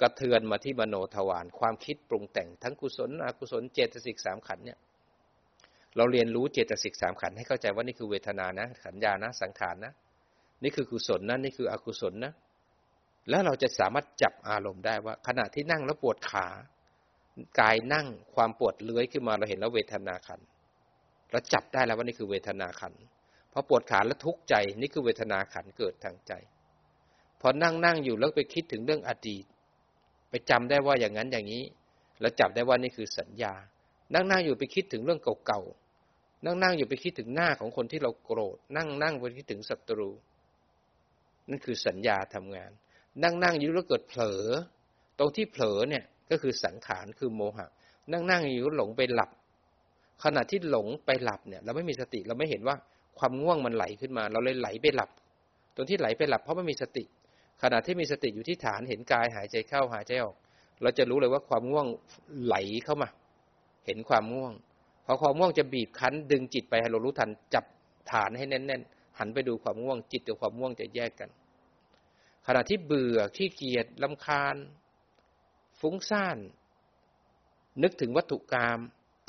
[0.00, 4.78] กระเทือนมาที่มโนทวารความคิดปรุงแต่งทั้งกุศลอกุศลเจตสิกสามขันเนี่ย
[5.96, 9.92] เราเรียนรู้เจตสิกสามขันให้เข้าใจว่านี่คือเวทนานะ ขันญานะ สังขารนะ
[10.62, 12.32] นี่คือกุศลนะนี่คืออกุศลนะ
[13.30, 16.46] แล้วเราจะสามารถจับอารมณ์ได้ว่า ขณะที่นั่งแล้วปวดขา
[17.60, 20.40] กายนั่งความปวดเลื้อยขึ้นมาเราเห็นแล้วเวทนาขัน
[21.30, 22.92] เราจับได้แล้วว่านี่คือเวทนาขัน
[23.52, 26.32] พอปวดขาแล้วทุกข์ใจนี่คือเวทนาขันเกิดทางใจ
[27.40, 29.44] พอนั่งนั่งอยู่แล้วไปคิดถึงเรื่องอดีต
[30.30, 31.64] ไปจำได้ว่าอย่างนั้นอย่างนี้
[32.20, 33.54] แล้วจับได้ว่านี่คือสัญญา
[34.14, 35.85] นั่งนั่งอยู่ไปคิดถึงเรื่องเก่าๆ
[36.46, 40.10] นั่งนั่งอยู่ไปคิดถึงหน้าของคนที่เราโกรธ นั่งนั่งไปคิดถึงศัตรู
[41.48, 42.70] นั่นคือสัญญาทำงาน
[43.22, 44.42] นั่งนั่งอยู่แล้วเกิดเผลอ
[45.18, 47.66] ตรงที่เผลอเนี่ยก็คือสังขารคือโมหะ
[48.12, 49.30] นั่งนั่งอยู่หลงไปหลับ
[50.24, 52.76] ขณะที่หลงไปหลับเนี่ย เราไม่มีสติเราไม่เห็นว่า
[53.18, 55.10] ความง่วงมันไหลขึ้นมา เราเลยไหลไปหลับ
[55.74, 57.04] ตรงที่ไหลไปหลับเพราะไม่มีสติ
[57.62, 60.36] ขณะที่มีสติอยู่ที่ฐานเห็นกายหายใจเข้าหายใจออก
[60.82, 61.86] เราจะรู้เลยว่าความง่วง
[62.44, 63.08] ไหลเข้ามา
[63.86, 64.52] เห็นความง่วง
[65.06, 67.64] พอความง่วงจะบีบคั้น ดึงจิตไปให้เรารู้ทันจับ
[68.10, 71.30] ฐานให้แน่นๆหันไปดูความง่วงจิตกับความง่วงจะแยกกัน
[72.46, 74.56] ขณะที่เบื่อขี้เกียจลำคาญ
[75.80, 76.38] ฟุ้งซ่าน
[77.82, 78.78] นึกถึงวัตถุกรรม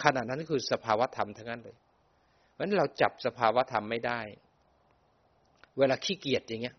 [0.03, 1.77] ขณะนั้นคือสภาวธรรมทั้งนั้นเลย
[2.53, 4.19] เพราะนั้นเราจับสภาวธรรมไม่ได้
[5.77, 6.75] เวลาขี้เกียจอย่างเงี้ย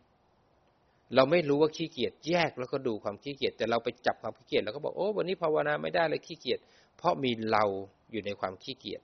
[1.14, 6.58] เราไม่รู้ว่าขี้เกียจแยกแล้วก็ดูความขี้เกียจแต่เราไปจับความขี้เกียจแล้วก็บอกโอ้วันนี้ภาวนาไม่ได้เลยขี้เกียจ
[6.96, 7.64] เพราะมีเรา
[8.12, 9.02] อยู่ในความขี้เกียจ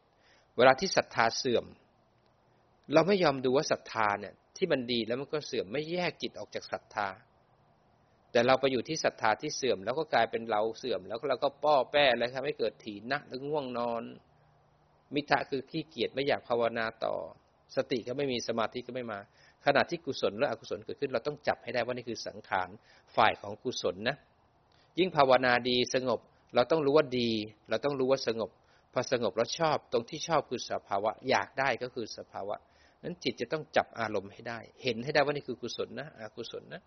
[0.57, 1.65] เวลาที่ศรัทธาเสื่อม
[2.93, 7.09] เราไม่ยอมดูว่าศรัทธาเนี่ย ที่มันดีแล้วมันก็เสื่อมไม่แยกจิตออกจากศรัทธา
[8.33, 14.03] แต่เราไปอยู่ที่ศรัทธาที่เสื่อม แล้วก็กลายเป็นเราเสื่อม แล้วเราก็ป้อแป้แล้วทำให้เกิดถีนักหรือง่วงนอน
[15.15, 17.15] มิทะคือขี้เกียจไม่อยากภาวนาต่อ
[17.77, 19.19] สติก็ไม่มีสมาธิก็ไม่มา
[19.67, 22.69] ขณะที่กุศลและอกุศลเกิดขึ้น เราต้องจับให้ได้ว่านี่คือสังขาร
[23.17, 24.17] ฝ่ายของกุศลนะ
[24.99, 26.21] ยิ่งภาวนาดีสงบ
[26.55, 27.31] เราต้องรู้ว่าดี
[27.69, 28.51] เราต้องรู้ว่าสงบ
[28.95, 32.57] พอสงบแล้วชอบตรงที่ชอบคือสภาวะ อยากได้ก็คือสภาวะ
[33.03, 36.83] นั้นจิตจะต้องจับอารมณ์ให้ได้ เห็นให้ได้ว่านี่คือกุศลนะอกุศลนะ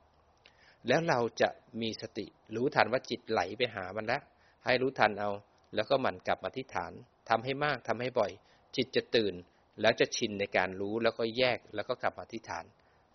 [0.87, 1.49] แล้วเราจะ
[1.81, 4.21] มีสติรู้ทันว่าจิตไหลไปหามันแล้ว
[4.65, 5.29] ให้รู้ทันเอา
[5.75, 6.93] แล้วก็หมั่นกลับมาที่ฐาน
[7.29, 8.31] ทำให้มากทำให้บ่อย
[8.75, 9.33] จิตจะตื่น
[9.81, 12.65] แล้วจะชินในการรู้แล้วก็แยกแล้วก็กลับมาที่ฐาน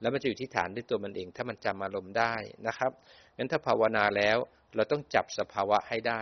[0.01, 2.35] แล้วมันจะอยู่ที่ฐานด้วยตัวมันเอง ถ้ามันจำอารมณ์ได้
[2.67, 2.93] นะครับ
[3.37, 4.39] งั้นถ้าภาวนาแล้ว
[4.75, 6.21] เราต้องจับสภาวะให้ได้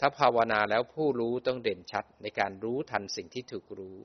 [0.00, 3.98] ถ้าภาวนาแล้วผู้รู้ต้องเด่นชัดในการรู้ทันสิ่งที่ถูกรู้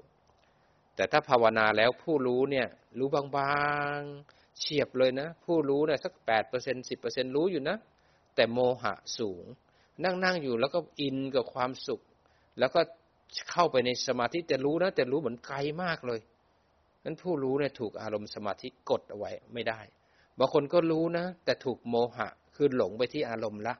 [0.95, 2.67] แต่ถ้าภาวนาแล้วผู้รู้เนี่ย
[2.99, 3.23] รู้บา
[3.97, 7.77] งๆเฉียบเลยนะ ผู้รู้เนี่ยสักแปดเปอร์เซ็นสิบเปอร์เซ็นรู้อยู่นะ
[8.36, 9.43] แต่โมหะสูง
[10.04, 12.01] นั่งนั่งอยู่แล้วก็อินกับความสุข
[12.60, 12.82] แล้วก็
[13.51, 16.19] เข้าไปในสมาธิแต่รู้นะ แต่รู้เหมือนไกลมากเลย
[17.06, 19.80] นั้นผู้รู้เนี่ยถูกอารมณ์สมาธิกดเอาไว้ไม่ได้
[20.39, 23.75] บางคนก็รู้นะ แต่ถูกโมหะคือหลงไปที่อารมณ์ละ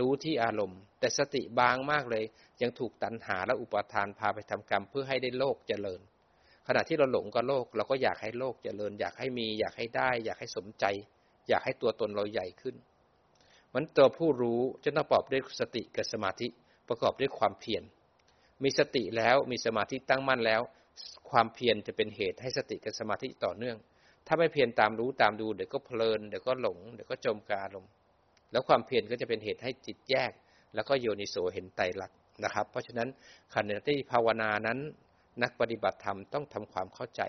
[0.00, 2.24] รู้ที่อารมณ์ แต่สติบางมากเลย
[2.62, 6.00] ยังถูกตัณหาและอุปาทานพาไปทำกรรมเพื่อให้ได้โลกเจริญ
[6.66, 10.84] ขณะที่เราหลงกับโลกเราก็อยากให้โลกเจริญ อยากให้มี อยากให้ได้ อยากให้สมใจ
[11.48, 12.76] อยากให้ตัวตนเราใหญ่ขึ้น
[13.74, 16.48] มันตัวผู้รู้จะต้องประกอบด้วยสติกับสมาธิ
[16.88, 17.82] ประกอบด้วยความเพียร
[18.62, 20.62] มีสติแล้วมีสมาธิตั้งมั่นแล้ว
[21.30, 23.76] ความเพียรจะเป็นเหตุให้สติกับสมาธิต่อเนื่อง
[24.26, 27.90] ถ้าไม่เพียรตามรู้ตามดูเดี๋ยวก็เพลินเดี๋ยวก็หลงเดี๋ยวก็จมกาลมณ์
[28.56, 30.32] แล้วความเพียรก็จะเป็นเหตุให้จิตแยก
[30.74, 33.08] แล้วก็โยนิโสเห็นไตรลักษณ์นะครับ เพราะฉะนั้น
[33.54, 34.78] ขณะที่ภาวนานั้น
[35.42, 37.22] นักปฏิบัติธรรมต้องทำความเข้าใจ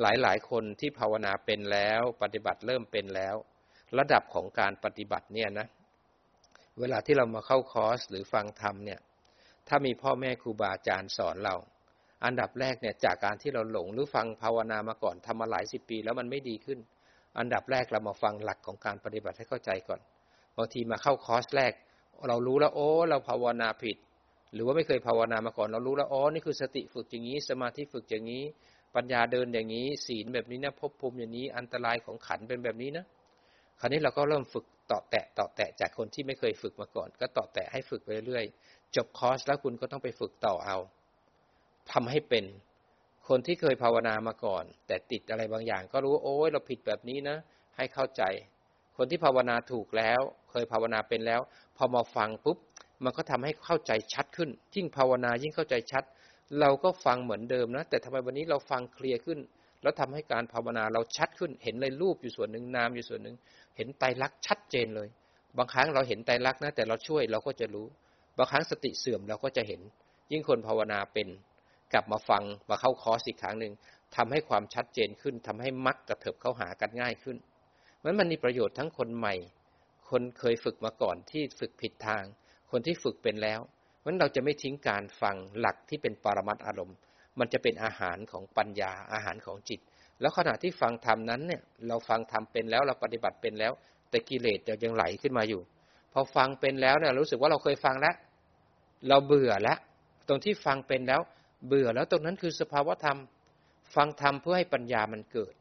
[0.00, 3.34] หลายๆ คนที่ภาวนาเป็นแล้ว ปฏิบัติเริ่มเป็นแล้ว
[3.98, 5.66] ระดับของการปฏิบัติเนี่ยนะ
[6.80, 9.00] เวลาที่เรามาเข้าคอร์สหรือฟังธรรมเนี่ย
[9.68, 11.56] ถ้ามีพ่อแม่ครูบาอาจารย์สอนเรา
[12.24, 16.78] อันดับแรกเนี่ยจากการที่เราหลงหรือฟังภาวนามาก่อนทำมาหลายสิบปี แล้วมันไม่ดีขึ้น
[17.38, 20.00] อันดับแรกเรามาฟังหลักของการปฏิบัติให้เข้าใจก่อน
[20.58, 21.72] บางทีมาเข้าคอร์สแรก
[22.28, 23.96] เรารู้แล้วโอ้ เราภาวนาผิด
[24.54, 28.44] หรือว่าไม่เคยภาวนามาก่อน เรารู้แล้วอ๋อนี่คือสติฝึกอย่างนี้ สมาธิฝึกอย่างนี้
[28.96, 33.04] ปัญญาเดินอย่างนี้ ศีลแบบนี้นะภพภูมิอย่างนี้ อันตรายของขันเป็นแบบนี้นะ
[33.80, 38.44] คราวนี้เราก็เริ่มฝึกต่อแตะต่อแตะจากคนที่ไม่เคยฝึกมาก่อน ก็ต่อแตะให้ฝึกไปเรื่อย
[38.96, 40.78] จบคอร์สแล้วคุณก็ต้องไปฝึกต่อเอา
[41.92, 42.44] ทำให้เป็น
[43.28, 47.36] คนที่เคยภาวนามาก่อน แต่ติดอะไรบางอย่าง ก็รู้โอ้ยเราผิดแบบนี้นะ
[47.76, 48.22] ให้เข้าใจ
[49.02, 51.40] คนที่ภาวนาถูกแล้ว เคยภาวนาเป็นแล้ว
[51.76, 52.58] พอมาฟังปุ๊บ
[53.04, 56.04] มันก็ทำให้เข้าใจชัดขึ้น ยิ่งภาวนายิ่งเข้าใจชัด
[56.60, 59.38] เราก็ฟังเหมือนเดิมนะ แต่ทำไมวันนี้เราฟังเคลียร์ขึ้น
[59.82, 63.36] แล้วทำให้การภาวนาเราชัดขึ้น เห็นเลยรูปอยู่ส่วนหนึ่งนามอยู่ส่วนหนึ่ง
[63.76, 65.08] เห็นไตรลักษณ์ชัดเจนเลย
[65.58, 67.86] บางครั้งเราเห็นไตรลักษณ์นะ แต่เราช่วยเราก็จะรู้
[68.38, 69.80] บางครั้งสติเสื่อมเราก็จะเห็น
[70.32, 71.28] ยิ่งคนภาวนาเป็น
[71.92, 73.72] กลับมาฟังมาเข้าคอร์สอีกครั้งหนึ่ง
[74.16, 77.36] ทำให้ความชัดเจนขึ้นทำให้มักกระเถิบเข้าหากันง่ายขึ้น
[78.04, 79.34] มันมันมีประโยชน์ทั้งคนใหม่
[80.10, 82.24] คนเคยฝึกมาก่อนที่ฝึกผิดทาง
[82.70, 83.60] คนที่ฝึกเป็นแล้ว
[84.04, 86.96] มันเราจะไม่ทิ้งการฟังหลักที่เป็นปรมัตอารมณ์
[87.38, 89.80] มันจะเป็นอาหารของปัญญาอาหารของจิต
[90.20, 93.72] แล้วขณะที่ฟังธรรมนั้นเนี่ยเราฟังธรรมเป็นแล้วเราปฏิบัติเป็นแล้ว
[94.10, 95.60] แต่กิเลสยังไหลขึ้นมาอยู่
[96.12, 98.14] พอฟังเป็นแล้วเนี่ยรู้สึกว่าเราเคยฟังแล้ว
[99.08, 99.78] เราเบื่อแล้ว
[100.28, 101.20] ตรงที่ฟังเป็นแล้ว
[101.66, 103.18] เบื่อแล้วตรงนั้นคือสภาวธรรม
[103.94, 105.54] ฟังธรรมเพื่อให้ปัญญามันเกิด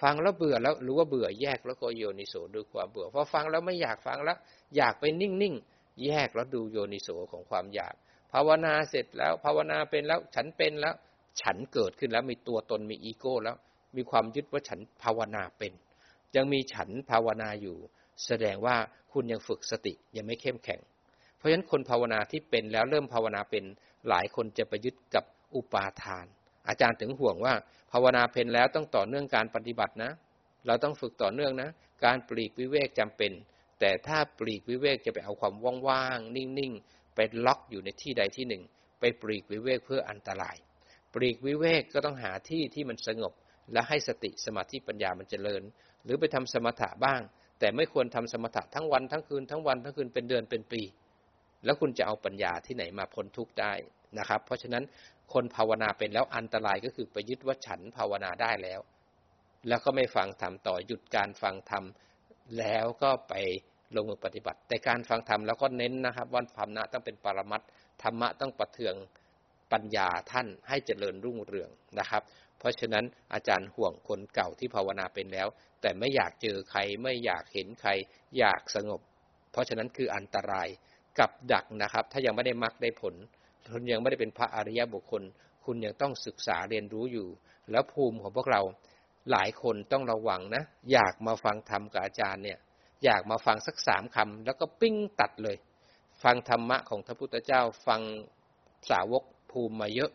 [0.00, 4.38] ฟังแล้วเบื่อแล้วรู้ว่าเบื่อแยกแล้วก็โยนิโสด้วยความเบื่อพอฟังแล้วไม่อยากฟังแล้ว
[4.76, 7.94] อยากไปนิ่งๆแยกแล้วดูโยนิโสของความอยาก
[8.32, 10.94] ภาวนาเสร็จแล้วภาวนาเป็นแล้วฉันเป็นแล้ว
[11.42, 13.56] ฉันเกิดขึ้นแล้วมีตัวตนมีอีโก้แล้ว
[13.96, 15.72] มีความยึดว่าฉันภาวนาเป็น
[16.36, 17.76] ยังมีฉันภาวนาอยู่
[18.26, 18.76] แสดงว่า
[19.12, 20.80] คุณยังฝึกสติยังไม่เข้มแข็ง
[21.36, 23.64] เพราะฉะนั้นคนภาวนาที่เป็นแล้วเริ่มภาวนาเป็น
[24.08, 26.26] หลายคนจะไปยึดกับอุปาทาน
[26.68, 27.54] อาจารย์ถึงห่วงว่า
[27.92, 30.10] ภาวนาเป็นแล้วต้องต่อเนื่องการปฏิบัตินะ
[30.66, 31.70] เราต้องฝึกต่อเนื่องนะ
[32.04, 33.32] การปลีกวิเวกจำเป็น
[33.80, 35.54] แต่ถ้าปลีกวิเวกจะไปเอาความ
[35.88, 38.62] ว่างๆนิ่งๆไปล็อกอยู่ในที่ใดที่หนึ่ง
[39.00, 40.56] ไปปลีกวิเวกเพื่ออันตราย
[41.14, 43.32] ปลีกวิเวกก็ต้องหาที่ที่มันสงบ
[43.72, 45.62] และให้สติสมาธิปัญญามันเจริญ
[46.04, 47.20] หรือไปทำสมถะบ้าง
[47.60, 50.82] แต่ไม่ควรทำสมถะทั้งวันทั้งคืนทั้งวันทั้งคืนเป็นเดือนเป็นปี
[51.64, 53.72] แล้วคุณจะเอาปัญญาที่ไหนมาพ้นทุกข์ได้
[54.18, 54.84] นะครับ เพราะฉะนั้น
[55.32, 58.80] คนภาวนาเป็นแล้วอันตรายก็คือไปยึดว่าฉันภาวนาได้แล้ว
[59.68, 61.84] แล้วก็ไม่ฟังธรรมต่อหยุดการฟังธรรม
[62.58, 63.34] แล้วก็ไป
[63.94, 67.62] ลงมือปฏิบัติ แต่การฟังธรรมแล้วก็เน้นนะครับว่าธรรมะต้องเป็นปรมัต
[68.02, 68.94] ธรรมะต้องประเทือง
[69.72, 72.22] ปัญญาท่านให้เจริญรุ่งเรืองนะครับ
[72.58, 75.48] เพราะฉะนั้นอาจารย์ห่วงคนเก่าที่ภาวนาเป็นแล้ว
[75.80, 77.90] แต่ไม่อยากเจอใครไม่อยากเห็นใคร
[78.38, 79.00] อยากสงบ
[79.52, 80.68] เพราะฉะนั้นคืออันตราย
[81.18, 83.14] กับดักนะครับ ถ้ายังไม่ได้มรรคได้ผล
[83.72, 85.22] คุณยังไม่ได้เป็นพระอริยบุคคล
[85.64, 87.28] คุณยังต้องศึกษาเรียนรู้อยู่
[87.70, 88.62] แล้วภูมิของพวกเรา
[89.30, 92.58] หลายคนต้องระวังนะ อยากมาฟังธรรมกับอาจารย์เนี่ย
[93.04, 95.56] อยากมาฟังสักสามคำแล้วก็ปิ้งตัดเลย
[96.22, 98.00] ฟังธรรมะของพระพุทธเจ้าฟัง
[98.90, 100.10] สาวกภูมิมาเยอะ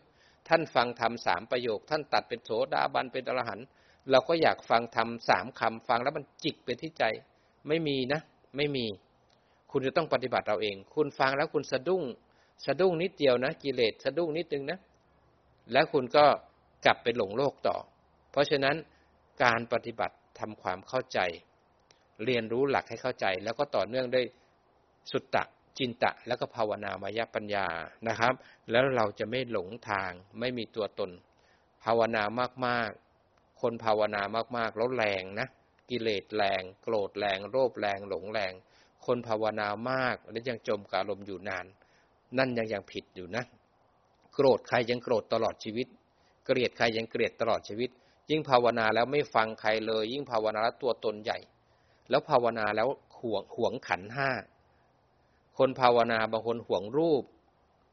[0.48, 3.66] ท่านฟังธรรมสามประโยค ท่านตัดเป็นโสดาบันเป็นอรหันต์
[4.10, 7.04] เราก็อยากฟังธรรมสามคำฟังแล้วมันจิกไปที่ใจ
[7.68, 8.20] ไม่มีนะ
[8.56, 8.86] ไม่มี
[9.70, 12.02] คุณจะต้องปฏิบัติเราเอง คุณฟังแล้วคุณสะดุ้ง
[12.66, 14.78] สะดุ้งนิดเดียวนะ กิเลสสะดุ้งนิดนึงนะ
[15.72, 16.24] แล้วคุณก็
[16.84, 17.76] กลับไปหลงโลกต่อ
[18.30, 18.76] เพราะฉะนั้น
[19.44, 21.18] การปฏิบัติทำความเข้าใจ
[22.24, 24.26] เรียนรู้หลักให้เข้าใจ แล้วก็ต่อเนื่องด้วย
[25.10, 25.44] สุตตะ
[25.78, 27.66] จินตะ แล้วก็ภาวนามายปัญญา
[28.08, 28.34] นะครับ
[28.70, 30.10] แล้วเราจะไม่หลงทาง
[30.40, 31.10] ไม่มีตัวตน
[31.84, 32.22] ภาวนา
[32.66, 34.22] มากๆ คนภาวนา
[34.56, 35.48] มากๆแล้วแรงนะ
[35.90, 38.52] กิเลสแรง โกรธแรง โลภแรง หลงแรง
[39.06, 41.66] คนภาวนามากแล้วยังจมกับอารมณ์อยู่นาน
[42.38, 43.44] นั่นยังยังผิดอยู่นะ
[44.34, 45.86] โกรธใครยังโกรธตลอดชีวิต
[46.46, 47.90] เกลียดใครยังเกลียดตลอดชีวิต
[48.30, 51.38] ยิ่งภาวนาแล้วไม่ฟังใครเลย ยิ่งภาวนาแล้วตัวตนใหญ่
[52.10, 52.88] แล้วภาวนาแล้ว
[53.20, 54.30] ห่วงห่วงขันห้า
[55.58, 57.24] คนภาวนาบางคนห่วงรูป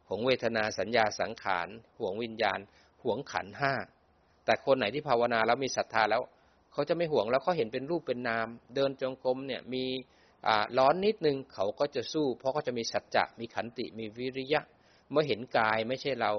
[0.07, 1.67] ห่วงเวทนาสัญญาสังขาร
[1.99, 2.59] ห่วงวิญญาณ
[3.03, 3.73] ห่วงขันห้า
[4.45, 6.21] แต่คนไหนที่ภาวนาแล้วมีศรัทธาแล้ว
[6.71, 9.83] เขาจะไม่ห่วงแล้วเขาเห็นเป็นรูปเป็นนาม เดินจงกรมเนี่ยมี
[10.77, 14.61] ร้อนนิดนึงเขาก็จะสู้ เพราะเขาจะมีสัจจะมีขันติมีวิริยะ
[15.11, 16.31] เมื่อเห็นกายไม่ใช่เรา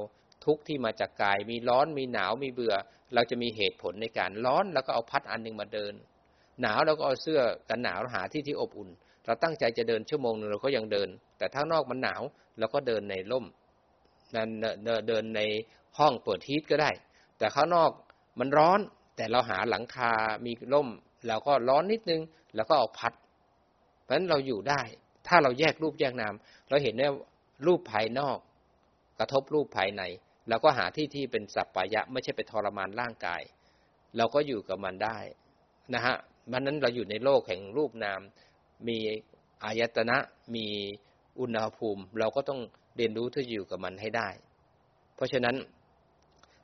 [0.44, 2.74] ทุกที่มาจากกาย มีร้อนมีหนาวมีเบื่อ
[3.14, 5.94] เราจะมีเหตุผลในการร้อนแล้วก็เอาพัดอันหนึ่งมาเดิน
[6.62, 8.90] หนาวแล้วก็เอาเสื้อกันหนาวหาที่ที่อบอุ่น
[9.26, 11.08] เราตั้งใจจะเดินชั่วโมงนึงเราก็ยังเดิน
[11.38, 12.22] แต่ถ้างนอกมันหนาว
[12.58, 13.46] เราก็เดินในร่ม
[14.34, 14.48] นั่น
[15.08, 15.40] เดินใน
[15.98, 16.90] ห้องเปิดฮีทก็ได้
[17.38, 17.90] แต่ข้างนอก
[18.38, 18.80] มันร้อน
[19.16, 20.12] แต่เราหาหลังคา
[20.44, 20.88] มีร่ม
[21.28, 22.22] เราก็ร้อนนิดนึง
[22.56, 23.12] แล้วก็เอาพัด
[24.10, 24.82] ราะฉะนั้นเราอยู่ได้
[25.26, 26.34] ถ้าเราแยกรูปแยกนาม
[26.68, 27.08] เราเห็นได้
[27.66, 28.38] รูปภายนอก
[29.18, 30.02] กระทบรูปภายใน
[30.48, 33.42] เราก็หาที่ที่เป็นสัพพายะ ไม่ใช่ไปทรมานร่างกาย
[34.16, 35.18] เราก็อยู่กับมันได้
[35.94, 36.16] นะฮะ
[36.52, 38.20] มันนั้นเราอยู่ในโลกแห่งรูปนาม
[38.88, 38.98] มี
[39.64, 40.16] อายตนะ
[40.54, 40.66] มี
[41.40, 42.60] อุณหภูมิ เราก็ต้อง
[42.96, 44.28] เรียนรู้ที่อยู่กับมันให้ได้
[45.14, 45.56] เพราะฉะนั้น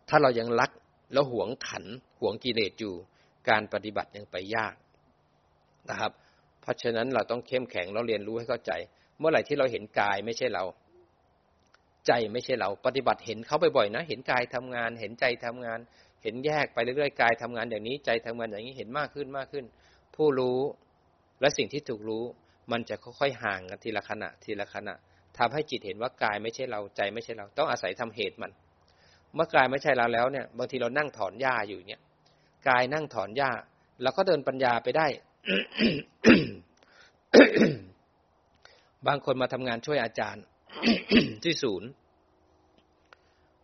[0.09, 0.71] ถ้าเรายังรัก
[1.13, 1.85] แล้วหวงขัน
[2.21, 2.95] หวงกิเลสอยู่
[3.49, 4.75] การปฏิบัติยังไปยาก
[5.91, 6.13] นะครับ
[6.66, 8.72] เพราะฉะนั้นเราต้องเข้มแข็งเราเรียนรู้ให้เข้าใจ
[9.18, 10.64] เมื่อไหร่ที่เราเห็นกายไม่ใช่เรา
[12.07, 15.79] ใจไม่ใช่เราปฏิบัติเห็นเขาบ่อยๆนะ เห็นกายทำงาน เห็นใจทำงาน
[16.22, 19.64] เห็นแยกไปเรื่อยๆกายทำงานอย่างนี้ใจทำงานอย่างนี้เห็นมากขึ้นมากขึ้น
[20.16, 20.61] ผู้รู้
[21.40, 22.24] และสิ่งที่ถูกรู้
[22.72, 24.94] มันจะค่อยๆห่างกันทีละขณะทีละขณะ
[25.38, 28.52] ทำให้จิตเห็นว่ากายไม่ใช่เราใจไม่ใช่เรา ต้องอาศัยทำเหตุมัน
[29.35, 32.00] เมื่อกายไม่ใช่เราแล้วเนี่ยบางทีเรานั่งถอนหญ้าอยู่เนี่ย
[32.68, 33.50] กายนั่งถอนหญ้า
[34.02, 35.07] เราก็เดินปัญญาไปได้
[39.07, 40.45] บางคนมาทำงานช่วยอาจารย์
[41.43, 41.89] ที่ศูนย์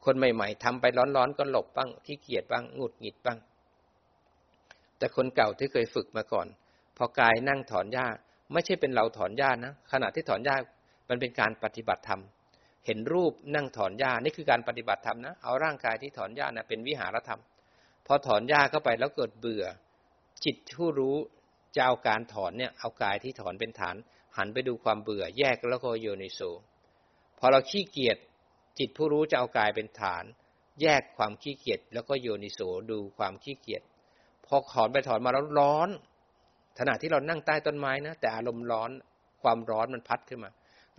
[0.05, 0.85] คนใหม่ ๆทำไป
[1.17, 3.39] ร้อนๆก็หลบบ้างขี้เกียจบ้างหงุดหงิดบ้าง
[4.99, 6.47] แต่คนเก่าที่เคยฝึกมาก่อน
[6.97, 8.07] พอกายนั่งถอนหญ้า
[8.53, 10.57] ไม่ใช่เป็นเราถอนหญ้านะขณะที่ถอนหญ้า
[11.09, 12.21] มันเป็นการปฏิบัติธรรม
[12.87, 17.41] เห็นรูปนั่งถอนหญ้านี่คือการปฏิบัติธรรมนะเอาร่างกายที่ถอนหญ้านะเป็นวิหารธรรม
[18.07, 19.65] พอถอนหญ้าเข้าไปแล้วเกิดเบื่อ
[20.45, 21.17] จิตผู้รู้
[21.75, 23.97] จะเอาการถอนเนี่ยเอากายที่ถอนเป็นฐาน
[24.37, 26.41] หันไปดูความเบื่อแยกแล้วก็โยนิโส
[27.39, 28.17] พอเราขี้เกียจ
[28.79, 30.25] จิตผู้รู้จะเอากายเป็นฐาน
[30.83, 33.83] แยกความขี้เกียจแล้วก็โยนิโสดูความขี้เกียจ
[34.47, 35.89] พอถอนไปถอนมาแล้วร้อน
[36.79, 38.91] ขณะที่เรานั่งใต้ต้นไม้นะแต่อารมณ์ร้อน
[39.43, 40.51] ความร้อนมันพัดขึ้นมา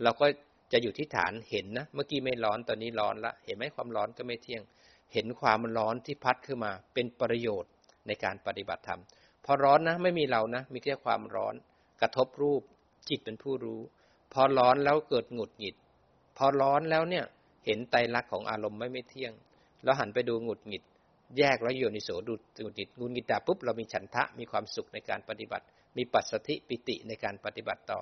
[0.03, 0.25] เราก็
[0.71, 4.63] จะอยู่ที่ฐานเห็นนะเมื่อกี้ไม่ร้อนตอนนี้ร้อนละเห็นไหมความร้อนก็ไม่เที่ยง
[5.13, 7.71] เห็นความร้อนที่พัดขึ้นมา เป็นประโยชน์
[8.07, 9.01] ในการปฏิบัติธรรม
[9.45, 11.55] พอร้อนนะไม่มีเรานะ มีแค่ความร้อน
[12.01, 12.61] กระทบรูป
[13.09, 13.81] จิตเป็นผู้รู้
[14.33, 15.75] พอร้อนแล้วเกิดหงุดหงิด
[16.37, 17.25] พอร้อนแล้วเนี่ย
[17.65, 19.33] เห็นไตรลักษณ์ของอารมณ์ไม่ไม่เที่ยง
[19.83, 20.83] แล้วหันไปดูหงุดหงิด
[21.37, 25.65] แยกแล้วโยนิโสดูดูจิตงูงิตาปุ๊บเรามีฉันทะมีความสุขในการปฏิบัติ
[25.97, 27.99] มีปัสสธิปิติในการปฏิบัติต่อ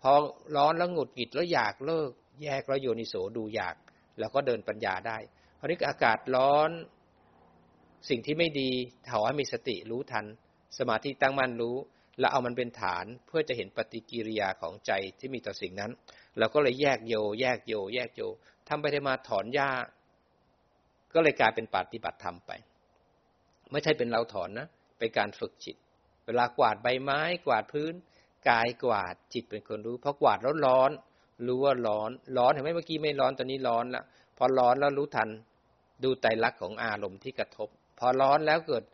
[0.00, 0.12] พอ
[0.56, 2.10] ร้อนแล้วหงุดหงิดแล้วอยากเลิก
[2.42, 3.76] แยกแล้วโยนิโสดูอยาก
[4.18, 5.18] แล้วก็เดินปัญญาได้
[5.58, 6.70] คราวนี้อากาศร้อน
[8.08, 8.70] สิ่งที่ไม่ดี
[9.08, 10.24] ถาให้มีสติรู้ทัน
[10.78, 11.76] สมาธิตั้งมั่นรู้
[12.18, 15.90] แล้วเอามันเป็นฐานเพื่อจะเห็นปฏิกิริยาของใจที่มีต่อสิ่งนั้น
[16.38, 18.22] เราก็เลยแยกโย แยกโย แยกโย
[18.68, 19.70] ทำไปได้มาถอนหญ้า
[21.14, 22.50] ก็เลยกลายเป็นปฏิบัติธรรมไป
[23.70, 25.76] ไม่ใช่เป็นเราถอนนะ เป็นการฝึกจิต
[26.26, 27.94] เวลากวาดใบไม้ กวาดพื้น
[28.48, 30.90] กายกวาดจิตเป็นคนรู้ เพราะกวาดแล้วร้อน
[31.46, 34.02] รู้ว่าร้อน ร้อนเห็นไหมเมื่อกี้ไม่ร้อนตอนนี้ร้อนละ
[34.38, 35.28] พอร้อนแล้วรู้ทัน
[36.04, 38.84] ดูไตรลักษณ์ของอารมณ์ที่กระทบ พอร้อนแล้วเกิด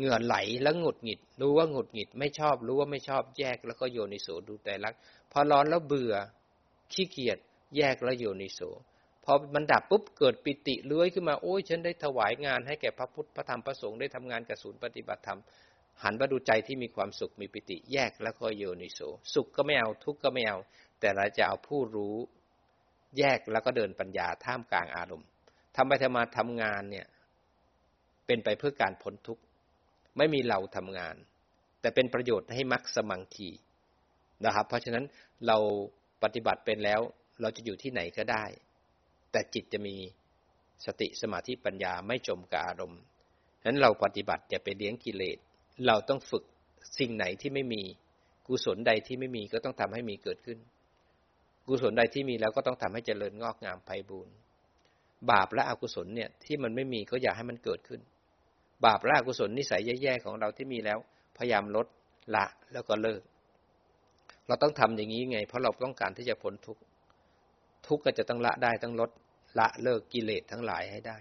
[0.00, 4.94] เหงื่อไหลแล้วหงุดหงิด รู้ว่าหงุดหงิดไม่ชอบ รู้ว่าไม่ชอบแยกแล้วก็โยนิโสดูไตรลัก
[5.32, 6.14] พอร้อนแล้วเบื่อ
[6.92, 7.38] ขี้เกียจ
[7.76, 8.60] แยกแล้วโยนิโส
[9.24, 15.40] พอมันดับปุ๊บเกิดปิติเลื้อยขึ้นมาโอ้ยฉันได้ถวายงานให้แก่พระพุทธพระธรรมพระสงฆ์ได้ทำงานกับศูนย์ปฏิบัติธรรม
[16.02, 19.00] หันมาดูใจที่มีความสุขมีปิติแยกแล้วก็โยนิโส
[19.34, 20.58] สุขก็ไม่เอาทุกข์ก็ไม่เอา
[21.00, 22.16] แต่เราจะเอาผู้รู้
[23.18, 25.28] แยกแล้วก็เดินปัญญาท่ามกลางอารมณ์
[25.76, 27.06] ทำไปทำมาทำงานเนี่ย
[28.26, 29.42] เป็นไปเพื่อการพ้นทุกข์
[30.16, 31.16] ไม่มีเราทำงาน
[31.80, 33.50] แต่เป็นประโยชน์ให้มักสมังคี
[34.44, 35.04] นะครับ เพราะฉะนั้น
[35.46, 35.58] เรา
[36.22, 37.00] ปฏิบัติเป็นแล้ว
[37.40, 38.44] เราจะอยู่ที่ไหนก็ได้
[39.32, 39.96] แต่จิตจะมี
[40.86, 43.00] สติสมาธิปัญญาไม่จมกับอารมณ์
[43.60, 45.38] ฉะนั้นเราปฏิบัติอย่าไปเลี้ยงกิเลส
[45.86, 46.44] เราต้องฝึก
[46.98, 47.82] สิ่งไหนที่ไม่มี
[48.46, 50.58] กุศลใดที่ไม่มีก็ต้องทำให้มีเกิดขึ้น
[51.66, 54.34] กุศลใดที่มีแล้วก็ต้องทำให้เจริญงอกงามไพบูรณ์
[55.30, 58.00] บาปและอกุศลเนี่ยที่มันไม่มีก็อยากให้มันเกิดขึ้น
[58.84, 60.98] บาปและอกุศลนิสัยแย่ๆของเราที่มีแล้ว
[61.38, 61.86] พยายามลด
[62.34, 63.22] ละแล้วก็เลิก
[64.46, 66.82] เราต้องทำอย่างนี้ไง เพราะเราต้องการที่จะพ้นทุกข์
[67.86, 69.10] ทุกข์ก็จะต้องละได้ต้องลด
[69.58, 71.16] ละเลิกกิเลสทั้งหลายให้ได้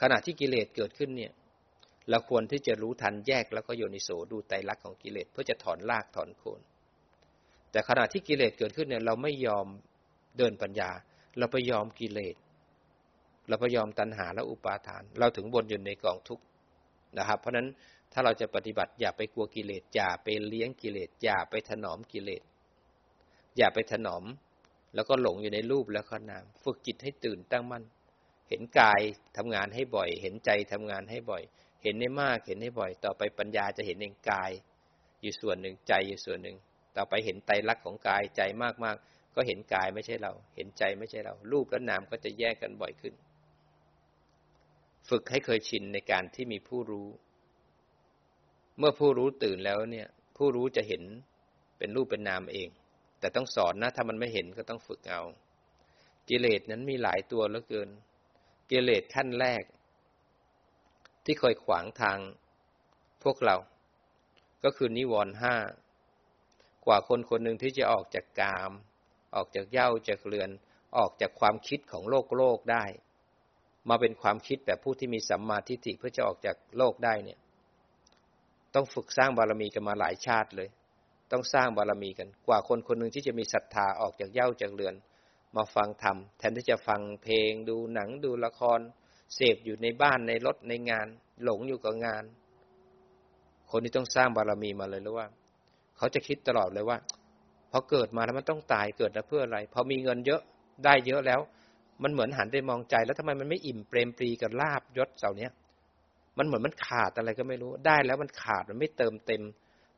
[0.00, 1.32] ขณะที่กิเลสเกิดขึ้นเนี่ย
[2.10, 6.60] เราควรที่จะรู้ทันแยกแล้วก็โยนิโสดูไตรลักษณ์ของกิเลสเพื่อจะถอนรากถอนโคน
[7.70, 9.66] แต่ขณะที่กิเลสเกิดขึ้นเนี่ยเราไม่ยอม
[10.38, 10.90] เดินปัญญา
[11.38, 12.36] เราไปยอมกิเลส
[13.48, 16.44] เราไปยอมตัณหาและอุปาทาน เราถึงบนอยู่ในกองทุกข์
[17.18, 17.68] นะครับ เพราะฉะนั้น
[18.12, 22.42] ถ้าเราจะปฏิบัติอย่าไปกลัวกิเลสอย่าไปเลี้ยงกิเลสอย่าไปถนอมกิเลส
[23.56, 24.24] อย่าไปถนอม
[24.94, 27.84] แล้วก็หลงอยู่ในรูปแล้วก็นาม ฝึกจิตให้ตื่นตั้งมั่น
[28.48, 29.00] เห็นกาย
[29.36, 31.42] ทำงานให้บ่อย เห็นใจทำงานให้บ่อย
[31.82, 34.50] เห็นได้มากเห็นได้บ่อย ต่อไปปัญญาจะเห็นเองกาย
[35.22, 36.56] อยู่ส่วนหนึ่งใจอยู่ส่วนหนึ่ง
[36.96, 38.42] ต่อไปเห็นไตรลักษณ์ของกายใจ
[38.84, 43.14] มากๆ ก็เห็นกายไม่ใช่เรา เห็นใจไม่ใช่เรา รูปและนามก็จะแยกกันบ่อยขึ้น
[45.10, 47.08] ฝึกให้เคยชินในการที่มีผู้รู้
[48.78, 51.02] เมื่อผู้รู้ตื่นแล้วเนี่ย ผู้รู้จะเห็น
[51.78, 52.68] เป็นรูปเป็นนามเอง
[53.20, 55.22] แต่ต้องสอนนะ ถ้ามันไม่เห็นก็ต้องฝึกเอา
[56.28, 57.88] กิเลสนั้นมีหลายตัวเหลือเกิน
[58.70, 59.62] กิเลสขั้นแรก
[61.24, 62.18] ที่คอยขวางทาง
[63.24, 63.56] พวกเรา
[64.64, 65.56] ก็คือนิวรณ์ห้า
[66.86, 68.72] กว่าคนคนหนึ่งที่จะออกจากกาม
[69.34, 70.50] ออกจากเย้าจากเรือน
[70.96, 72.84] ออกจากความคิดของโลกโลกได้
[73.88, 77.38] มาเป็นความคิดแบบผู้ที่มีสัมมาทิฏฐิเพื่อจะออกจากโลกได้เนี่ย
[78.74, 80.68] ต้องฝึกสร้างบารมีกันมาหลายชาติเลย
[81.32, 84.94] ต้องสร้างบารมีกัน กว่าคนคนหนึ่งที่จะมีศรัทธาออกจากเย้าจากเรือน
[85.56, 88.80] มาฟังธรรมแทนที่จะฟังเพลง ดูหนังดูละคร
[89.34, 91.06] เสพอยู่ในบ้านในรถในงาน
[91.42, 92.24] หลงอยู่กับงาน
[93.70, 95.26] คนที่ต้องสร้างบารมีมาเลยแล้วว่า
[95.96, 96.98] เขาจะคิดตลอดเลยว่า
[97.70, 100.40] พอเกิดมาแล้วมันต้องตายเกิดมาเพื่ออะไรพอมีเงินเยอะ
[100.84, 101.40] ได้เยอะแล้ว
[102.02, 105.52] มันเหมือนหันไปมองใจแล้วทำไมมันไม่อิ่มเปรมปรีกับลาบยศเสาเนี้ย
[106.38, 109.42] มันเหมือนมันขาดอะไรก็ไม่รู้ได้แล้วมันขาดมันไม่เติมเต็ม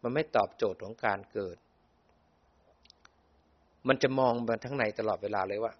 [0.02, 1.56] มันไม่ตอบโจทย์ของการเกิด
[3.88, 5.72] มันจะมองมาทั้งในตลอดเวลาเลยว่า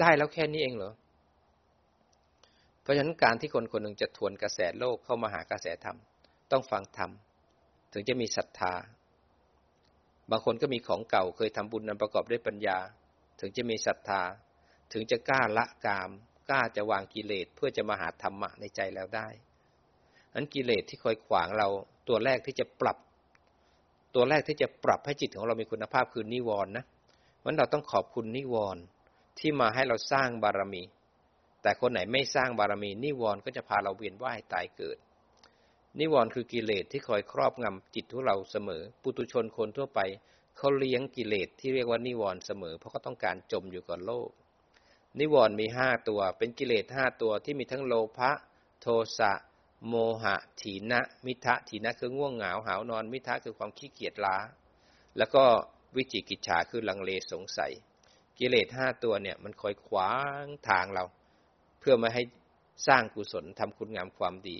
[0.00, 0.92] ได้แล้วแค่นี้เองเหรอ
[2.82, 5.98] เพราะฉะนั้นการที่คนคนหนึ่งจะทวนกระแสโลกเข้ามาหากระแสธรรม
[6.50, 7.10] ต้องฟังธรรม
[7.92, 8.74] ถึงจะมีศรัทธา
[10.30, 12.78] บางคนก็มีของเก่าเคยทำบุญนั้นประกอบด้วยปัญญา
[13.40, 14.22] ถึงจะมีศรัทธา
[14.92, 16.10] ถึงจะกล้าละกาม
[16.48, 19.28] กล้าจะวางกิเลสเพื่อจะมาหาธรรมะในใจแล้วได้
[20.34, 21.68] อันกิเลสที่คอยขวางเรา
[22.08, 22.96] ตัวแรกที่จะปรับ
[24.14, 26.84] ตัวแรกที่จะปรับให้จิตของเรามีคุณภาพคือนิวรณ์นะ
[27.44, 28.82] วันเราต้องขอบคุณนิวรณ์
[29.38, 30.82] ที่มาให้เราสร้างบารมี
[31.62, 34.98] แต่คนไหนไม่สร้างบารมี นิวรณ์ก็จะพาเราเวียนว่ายตายเกิด
[36.00, 40.00] นิวรณ์คือกิเลสที่คอยครอบงำจิตของเราเสมอ ปุตุชนคนทั่วไป
[40.56, 44.30] เขาเลี้ยงกิเลสที่เรียกว่านิวรณ์เสมอ เพราะเขาต้องการจมอยู่กับโลก
[45.18, 48.30] นิวรณ์มีห้าตัว เป็นกิเลสห้าตัวที่มีทั้งโลภะ
[48.80, 48.86] โท
[49.18, 49.32] สะ
[49.88, 54.36] โมหะถีนะ มิทะถีนะคือง่วงเหงาหาวนอน มิทะคือความขี้เกียจล้า
[55.18, 55.44] แล้วก็
[55.96, 57.72] วิจิกิจฉาคือลังเลสงสัย
[58.38, 61.04] กิเลสห้าตัวเนี่ย มันคอยขวางทางเรา
[61.80, 62.22] เพื่อมาให้
[62.86, 64.58] สร้างกุศลทำคุณงามความดี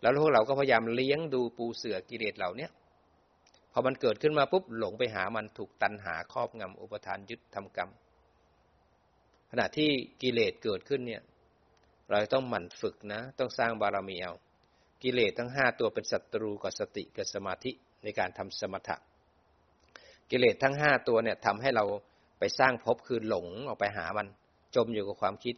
[0.00, 2.68] แล้วพวกเราก็พยายามเลี้ยงดูปูเสือกิเลสเหล่านี้
[3.72, 7.90] พอมันเกิดขึ้นมาปุ๊บหลงไปหามันถูกตันหาครอบงำอุปทานยึดทำกรรม
[9.50, 9.90] ขณะที่
[10.22, 11.22] กิเลสเกิดขึ้นเนี่ย
[12.10, 14.34] เราต้องหมั่นฝึกนะ ต้องสร้างบารมีเอา
[15.02, 17.70] กิเลสทั้งห้าตัวเป็นศัตรูกับสติกับสมาธิ
[18.04, 18.96] ในการทำสมถะ
[20.30, 21.84] กิเลสทั้งห้าตัวเนี่ยทำให้เรา
[22.38, 24.26] ไปสร้างภพคือหลงออกไปหามัน
[24.76, 25.56] จมอยู่กับความคิด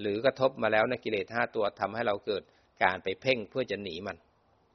[0.00, 2.42] หรือกระทบมาแล้วในกิเลสห้าตัวทำให้เราเกิด
[2.82, 4.16] การไปเพ่งเพื่อจะหนีมัน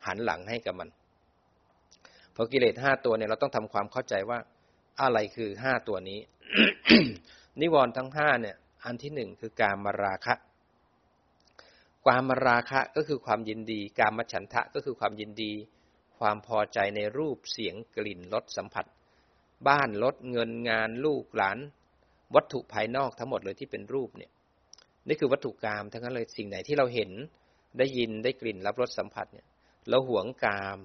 [0.06, 0.90] หันหลังให้กับมัน
[2.36, 4.40] พอกิเลสห้าตัวเนี่ยเราต้องทำความเข้าใจว่า
[5.02, 6.20] อะไรคือห้าตัวนี้
[7.62, 10.34] นิวรณ์ทั้งห้าเนี่ยอันที่หนึ่งคือการมาราคะ
[12.06, 15.52] ความมาราคะก็คือความยินดี การมฉันทะก็คือความยินดี
[16.20, 18.86] ความพอใจในรูปเสียงกลิ่นรสสัมผัส
[19.68, 21.58] บ้านรถเงินงานลูกหลาน
[22.36, 24.32] วัตถุภายนอกทั้งหมดเลยที่เป็นรูปเนี่ย
[25.08, 27.12] นี่คือวัตถุกรรมทั้งนั้นเลยสิ่งไหนที่เราเห็น
[27.78, 29.48] ได้ยินได้กลิ่นรับรสสัมผัสเนี่ย
[29.90, 30.80] เราหวงกาม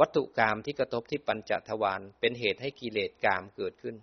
[0.00, 3.96] วัตถุกรรมที่กระทบที่ปัญจทวารเป็นเหตุให้กิเลสกามเกิดขึ้น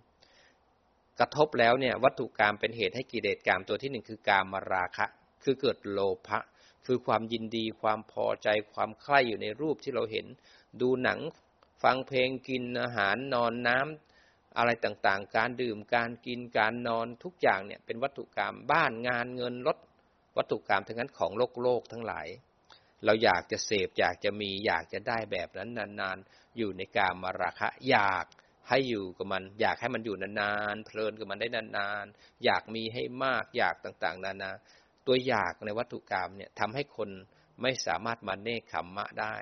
[1.20, 5.06] กระทบแล้วเนี่ยวัตถุกรรมเป็นเหตุให้กิเลสกรรมตัวที่หนึ่งคือกามมาราคะ
[5.44, 6.40] คือเกิดโลภะ
[6.86, 10.26] คือความยินดีความพอใจความใคร่อยู่ในรูปที่เราเห็น
[10.82, 11.20] ดูหนัง
[11.84, 19.78] ฟังเพลงกินอาหารนอนน้ำอะไรต่างๆ การดื่มการกินการนอนทุกอย่างเนี่ยเป็นวัตถุกรรมบ้านงานเงินรถ
[20.38, 22.28] วัตถุกรรมทั้งนั้นของโลกโลกทั้งหลาย
[23.06, 25.70] เราอยากจะเสพอยากจะมีอยากจะได้แบบนั้น
[26.02, 28.26] นานๆ อยู่ในกามมาราคะอยาก
[28.70, 34.52] ให้อยู่กับมัน อยากให้มันอยู่นานๆเพลินกับมันได้นานๆอยากมีให้มากอยากต่าง ๆ นานา
[35.08, 37.10] ตัวอยากในวัตถุกรรมเนี่ยทำให้คน
[37.62, 39.38] ไม่สามารถมาเนคขมมะได้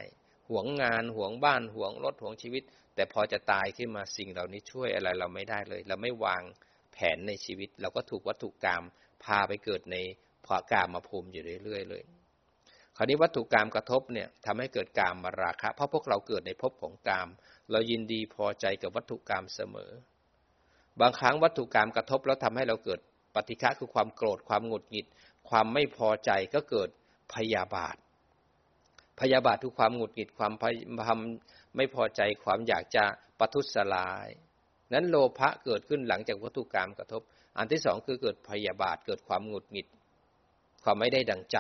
[0.50, 2.64] หวงงานหวงบ้านหวงรถหวงชีวิต
[2.96, 6.44] แต่พอจะตายขึ้นมาสิ่งเหล่านี้ช่วยอะไรเราไม่ได้เลย เราไม่วาง
[6.94, 8.84] แผนในชีวิต เราก็ถูกวัตถุกรรม
[9.24, 9.98] พาไปเกิดใน
[10.46, 12.04] พอกามมาภูมิอยู่เรื่อยๆเลย
[12.98, 17.30] คราวนี้วัตถุกรรมกระทบเนี่ยทำให้เกิดกามมาราคะ เพราะพวกเราเกิดในภพของกาม
[17.72, 19.92] เรายินดีพอใจกับวัตถุกรรมเสมอ
[21.02, 23.00] บางครั้งวัตถุกรรมกระทบแล้วทำให้เราเกิด
[23.36, 25.06] ปฏิฆะคือความโกรธความหงุดหงิด
[25.50, 26.90] ความไม่พอใจก็เกิด
[27.34, 27.96] พยาบาท
[29.20, 30.54] พยาบาททุกความหงุดหงิดความ
[31.08, 33.04] ทำไม่พอใจความอยากจะ
[33.40, 34.30] ปทุสลาย
[34.94, 37.22] นั้นโลภะเกิดขึ้นหลังจากวัตถุกรรมกระทบ
[37.58, 39.88] อันที่สองคือเกิดพยาบาทเกิดความหงุดหงิด
[40.84, 41.58] ความไม่ได้ดังใจ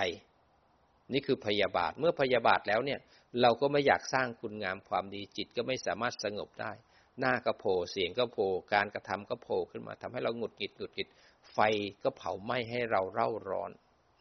[1.13, 2.99] นี่คือพยาบาท เมื่อพยาบาทแล้วเนี่ย
[3.41, 6.71] เราก็ไม่อยากสร้างคุณงามความดีจิตก็ไม่สามารถสงบได้
[7.19, 11.07] หน้าก็โผล่เสียงก็โผล่การกระทำก็โผล่ขึ้นมาทำให้เราหงุดหงิดหงุดหงิด
[11.53, 11.59] ไฟ
[12.03, 13.71] ก็เผาไหม้ให้เราเร่าร้อน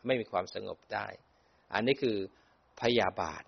[0.07, 1.07] ไม่มีความสงบได้
[1.75, 2.17] อันนี้คือ
[2.81, 3.43] พยาบาท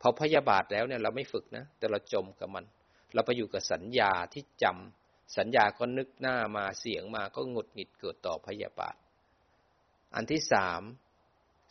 [0.00, 2.64] พอพยาบาทแล้วเนี่ยเราไม่ฝึกนะ แต่เราจมกับมัน
[3.14, 8.96] เราไปอยู่กับสัญญาที่จำสัญญาก็นึกหน้ามาเสียงมาก็หงุดหงิดเกิดต่อพยาบาท
[10.14, 10.82] อันที่สาม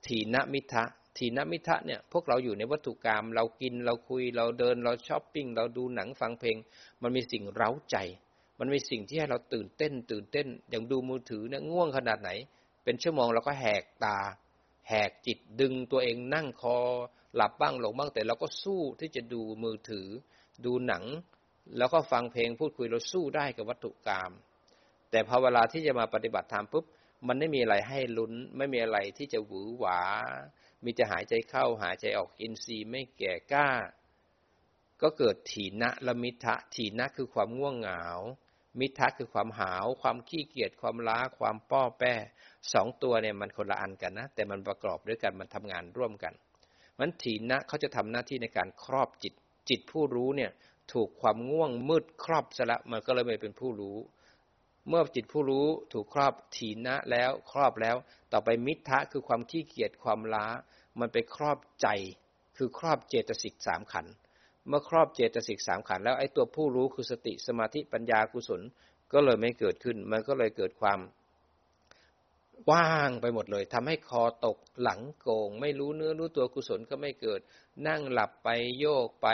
[0.06, 0.84] ทีนมิทะ
[1.18, 6.58] ทีนมิทะเนี่ยพวกเราอยู่ในวัตถุกรรมเรากินเราคุยเราเดินเราช้อปปิ้งเราดูหนังฟังเพลง
[7.02, 7.98] มันมีสิ่งเร้าใจ
[8.60, 12.30] มันมีสิ่งที่ให้เราตื่นเต้น ตื่นเต้น อย่างดูมือถือเนี่ยง่วงขนาดไหน
[12.84, 14.18] เป็นชั่วโมงเราก็แหกตา
[14.90, 16.78] แหกจิตดึงตัวเองนั่งคอ
[17.36, 20.08] หลับบ้างหลงบ้างแต่เราก็สู้ที่จะดูมือถือ
[20.66, 21.04] ดูหนัง
[21.78, 24.32] แล้วก็ฟังเพลงพูดคุยเราสู้ได้กับวัตถุกรรม
[25.12, 26.86] แต่พอเวลาที่จะมาปฏิบัติธรรมปุ๊บ
[27.28, 30.02] มันไม่มีอะไรให้ลุ้น ไม่มีอะไรที่จะหวือหวา
[30.84, 33.70] มีจะหายใจเข้าหายใจออกอินทรีย์ไม่แก่กล้า
[35.02, 38.04] ก็เกิดถีนะละมิทะถีนะคือความง่วงเหงา
[38.80, 42.14] มิทะคือความหาว ความขี้เกียจความล้าความป้อแป้
[42.74, 46.34] สองตัวเนี่ยมันคนละอันกันนะ แต่มันประกอบด้วยกันมันทำงานร่วมกัน
[47.00, 49.34] มันถีนะเขาจะทำหน้าที่ในการครอบจิต
[49.70, 50.52] จิตผู้รู้เนี่ย
[50.94, 53.98] ถูกความง่วงมืดครอบซะละมันก็เลยไม่เป็นผู้รู้
[54.90, 57.96] เมื่อจิตผู้รู้ถูกครอบถีนะแล้วครอบแล้ว
[58.32, 60.48] ต่อไปมิทะคือความขี้เกียจความล้า
[61.00, 61.88] มันไปครอบใจ
[62.58, 64.06] คือครอบเจตสิกสามขัน
[64.68, 68.62] เมื่อครอบเจตสิกสามขัน แล้วไอ้ตัวผู้รู้คือสติสมาธิปัญญากุศล
[69.14, 71.00] ก็เลยไม่เกิดขึ้น มันก็เลยเกิดความ
[72.72, 77.40] ว่างไปหมดเลยทำให้คอตกหลังโกง ไม่รู้เนื้อรู้ตัวกุศลก็ไม่เกิด
[77.88, 79.28] นั่งหลับไปโยกไป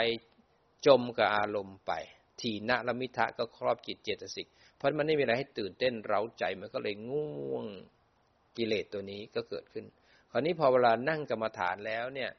[0.86, 1.92] จมกับอารมณ์ไป
[2.40, 4.48] ทีนะละมิทะก็ครอบจิตเจตสิก
[4.84, 7.66] ราะมันไม่มีอะไรให้ตื่นเต้นเร้าใจมันก็เลยง่วง
[8.56, 9.84] กิเลสตัวนี้ก็เกิดขึ้น
[10.30, 12.30] คราวนี้พอเวลานั่งกรรมฐานแล้วเนี่ย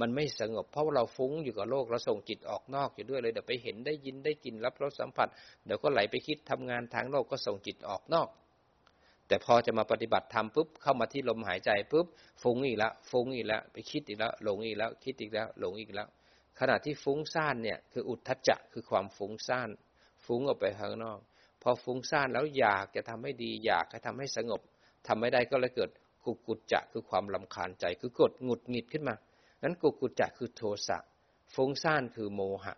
[0.00, 5.28] มันไม่สงบเพราะว่าเราฟุ้งอยู่กับโลกเราส่งจิตออกนอกอยู่ด้วยเลยเดี๋ยวไปเห็นได้ยินได้กินรับรสสัมผัส
[5.66, 8.28] เดี๋ยวก็ไหลไปคิดทำงานทางโลกก็ส่งจิตออกนอก
[9.28, 12.06] แต่พอจะมาปฏิบัติธรรมปุ๊บเข้ามาที่ลมหายใจปุ๊บ
[12.42, 16.08] ฟุ้งอีกแล้วฟุ้งอีกแล้วไปคิดอีกแล้วหลงอีกแล้ว คิดอีกแล้วหลงอีกแล้ว
[16.60, 19.70] ขณะที่ฟุ้งซ่านเนี่ยคืออุทธัจจะคือความฟุ้งซ่าน
[20.24, 21.18] ฟุ้งออกไปข้างนอก
[21.68, 24.60] อฟุ้งซ่านแล้วอยากจะทำให้ดี อยากให้ทำให้สงบ
[25.06, 25.90] ทำไม่ได้ก็เลยเกิด
[26.24, 29.14] กุกุจจะคือความลำคาญใจคือกดหงุดหงิดขึ้นมา
[29.62, 30.98] นั้นกุกุจจะคือโทสะ
[31.54, 32.74] ฟุ้งซ่านคือโมหะ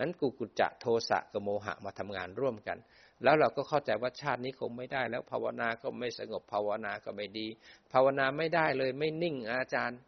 [0.00, 2.78] นั้นกุกุจจะโทสะกับโมหะมาทำงานร่วมกัน
[3.22, 7.46] แล้วเราก็เข้าใจว่าชาตินี้คงไม่ได้แล้วภาวนาก็ไม่สงบภาวนาก็ไม่ดี
[7.92, 9.98] ภาวนาไม่ได้เลยไม่นิ่งอาจารย์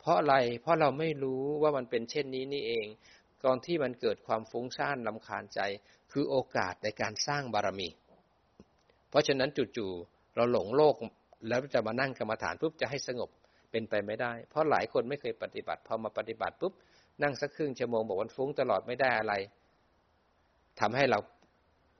[0.00, 2.86] เพราะอะไรเพราะเราไม่รู้ว่ามันเป็นเช่นนี้นี่เอง
[3.44, 5.60] ก่อนที่มันเกิดความฟุ้งซ่านลำคาญใจ
[6.14, 7.88] คือโอกาสในการสร้างบารมี
[9.10, 10.94] เพราะฉะนั้นจู่ๆเราหลงโลก
[11.48, 13.30] แล้วจะมานั่งกรรมฐานปุ๊บจะให้สงบ
[13.70, 16.72] เป็นไปไม่ได้ เพราะหลายคนไม่เคยปฏิบัติพอมาปฏิบัติปุ๊บ
[17.22, 19.34] นั่งสักครึ่งชั่วโมงบอกวันฟุ้งตลอดไม่ได้อะไร
[20.80, 21.18] ทำให้เรา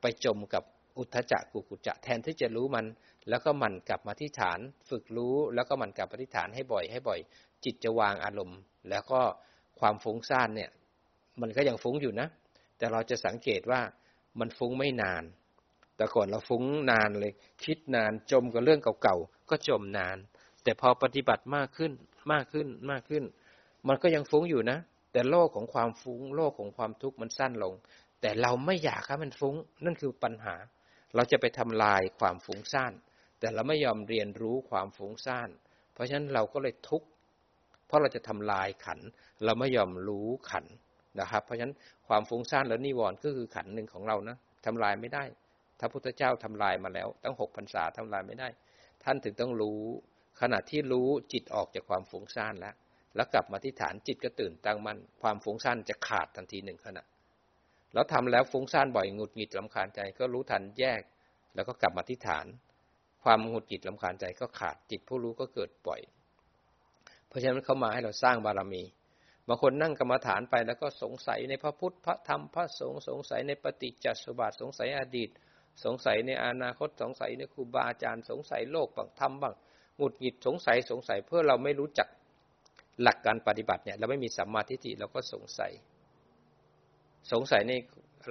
[0.00, 0.62] ไปจมกับ
[0.98, 2.86] อุทธจักกุกุจะแทนที่จะรู้มัน
[3.28, 4.58] แล้วก็มันกลับมาที่ฐาน
[4.90, 7.18] ฝึกรู้แล้วก็มันกลับมาที่ฐานให้บ่อยให้บ่อย
[7.64, 8.58] จิตจะวางอารมณ์
[8.90, 9.20] แล้วก็
[9.80, 10.70] ความฟุ้งซ่านเนี่ย
[11.40, 12.28] มันก็ยังฟุ้งอยู่นะ
[12.78, 13.80] แต่เราจะสังเกตว่า
[14.40, 15.24] มันฟุ้งไม่นาน
[15.96, 17.32] แต่ก่อนเราฟุ้งนานเลย
[17.64, 20.16] คิดนานจมกับเรื่องเก่าๆก็จมนาน
[20.62, 21.92] แต่พอปฏิบัติมากขึ้น
[22.32, 23.24] มากขึ้นมากขึ้น
[23.88, 24.78] มันก็ยังฟุ้งอยู่นะ
[25.12, 27.74] แต่โลกของความฟุ้ง โลกของความทุกข์มันสั้นลง
[28.20, 29.54] แต่เราไม่อยากให้มันฟุ้ง
[29.84, 30.54] นั่นคือปัญหา
[31.14, 32.92] เราจะไปทำลายความฟุ้งซ่าน
[33.40, 35.48] แต่เราไม่ยอมเรียนรู้ความฟุ้งซ่าน
[35.92, 37.08] เพราะฉะนั้นเราก็เลยทุกข์
[37.86, 39.00] เพราะเราจะทำลายขัน
[39.44, 40.64] เราไม่ยอมรู้ขัน
[41.20, 41.74] นะครับ เพราะฉะนั้น
[42.08, 44.36] ความฟุ้งซ่านและนิวรณ์ก็คือขันหนึ่งของเรานะ
[44.66, 45.24] ทำลายไม่ได้
[45.80, 48.48] พระพุทธเจ้าทำลายมาแล้ว ตั้งหกพรรษาทำลายไม่ได้
[49.04, 49.80] ท่านถึงต้องรู้
[50.40, 52.74] ขณะที่รู้จิตออกจากความฟุ้งซ่านแล้ว
[53.16, 57.04] แล้วกลับมาที่ฐานจิตก็ตื่นตั้งมั่นความฟุ้งซ่านจะขาดทันทีหนึ่งขณะ
[57.94, 61.02] แล้วทำแล้วฟุ้งซ่านบ่อยหงุดหงิดลำคาญใจก็รู้ทันแยก
[61.54, 62.46] แล้วก็กลับมาที่ฐาน
[63.24, 66.00] ความหงุดหงิดลำคาญใจก็ขาดจิตผู้รู้ก็เกิดปล่อย
[67.28, 68.82] เพราะฉะนั้นเขามาให้เราสร้างบารมี
[69.48, 75.30] บางคนนั่งกรรมฐานไปแล้วก็สงสัยในพระพุทธพระธรรมพระสงฆ์สงสัยในปฏิจจสมบัติสงสัยอดีต
[75.84, 79.54] สงสัยในอนาคตสงสัยในครูบาอาจารย์สงสัยโลกบางธรรมบ้าง
[79.98, 82.08] หงุดหงิดสงสัยสงสัยเพื่อเราไม่รู้จัก
[83.02, 85.72] หลักการปฏิบัติเนี่ยเราไม่มีสัมมาทิฏฐิเราก็สงสัย
[87.32, 87.72] สงสัยใน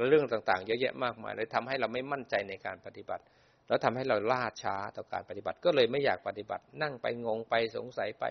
[0.09, 3.23] เรื่องต่างๆ เยอะแยะมากมายเลยทำให้เราไม่มั่นใจในการปฏิบัติ
[3.67, 8.25] แล้วทำให้เราล่าช้าต่อการปฏิบัติก็เลยไม่อยากปฏิบัติ นั่งไปงงไปสงสัยไป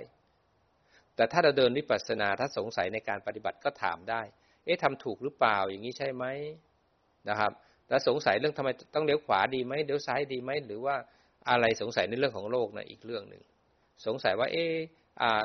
[1.16, 4.22] แต่ถ้าเราเดินวิปัสสนาถ้าสงสัยในการปฏิบัติก็ถามได้
[4.64, 6.24] เอ๊ะทำถูกหรือเปล่าอย่างนี้ใช่ไหม
[7.28, 7.52] นะครับ
[7.88, 10.96] แล้วสงสัยเรื่องทำไมต้องเลี้ยวขวาดีไหมเลี้ยวซ้ายดีไหมหรือว่า
[11.50, 13.42] อะไรสงสัยในเรื่องของโลกนะอีกเรื่องหนึ่ง
[14.06, 14.74] สงสัยว่า เอ๊ะ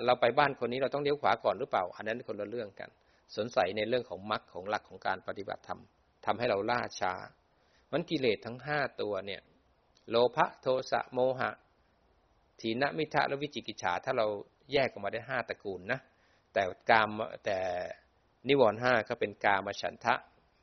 [0.06, 2.90] เราไปบ้านคนนี้เราต้องเลี้ยวขวาก่อนหรือเปล่า อันนั้นคนละเรื่องกัน
[3.38, 5.82] สงสัยในเรื่องของมรรคของหลักของการปฏิบัติธรรม
[6.26, 7.14] ทำให้เราล่าช้า
[7.92, 9.42] มันกิเลสทั้งห้าตัวเนี่ย
[10.10, 11.52] โลภะโทสะโมหะ
[12.62, 14.28] ถีนมิทะและวิจิกิจฉาถ้าเรา
[14.74, 16.00] แยกออกมาได้ห้าตระกูลนะ
[16.54, 17.10] แต่กาม
[17.46, 17.60] แต่
[18.48, 20.16] นิวรณ์ห้าก็เป็นกามฉันทะ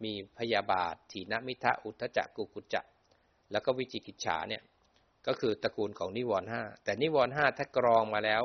[0.04, 2.82] มีพยาบาทถีนมิทะอุทจักกุกุจจะ
[3.52, 4.62] แล้วก็วิจิกิจฉาเนี่ย
[5.26, 8.42] ก็คือตระกูลของนิวรณ์ห้าแต่นิวรณ์ห้าถ้ากรองมาแล้ว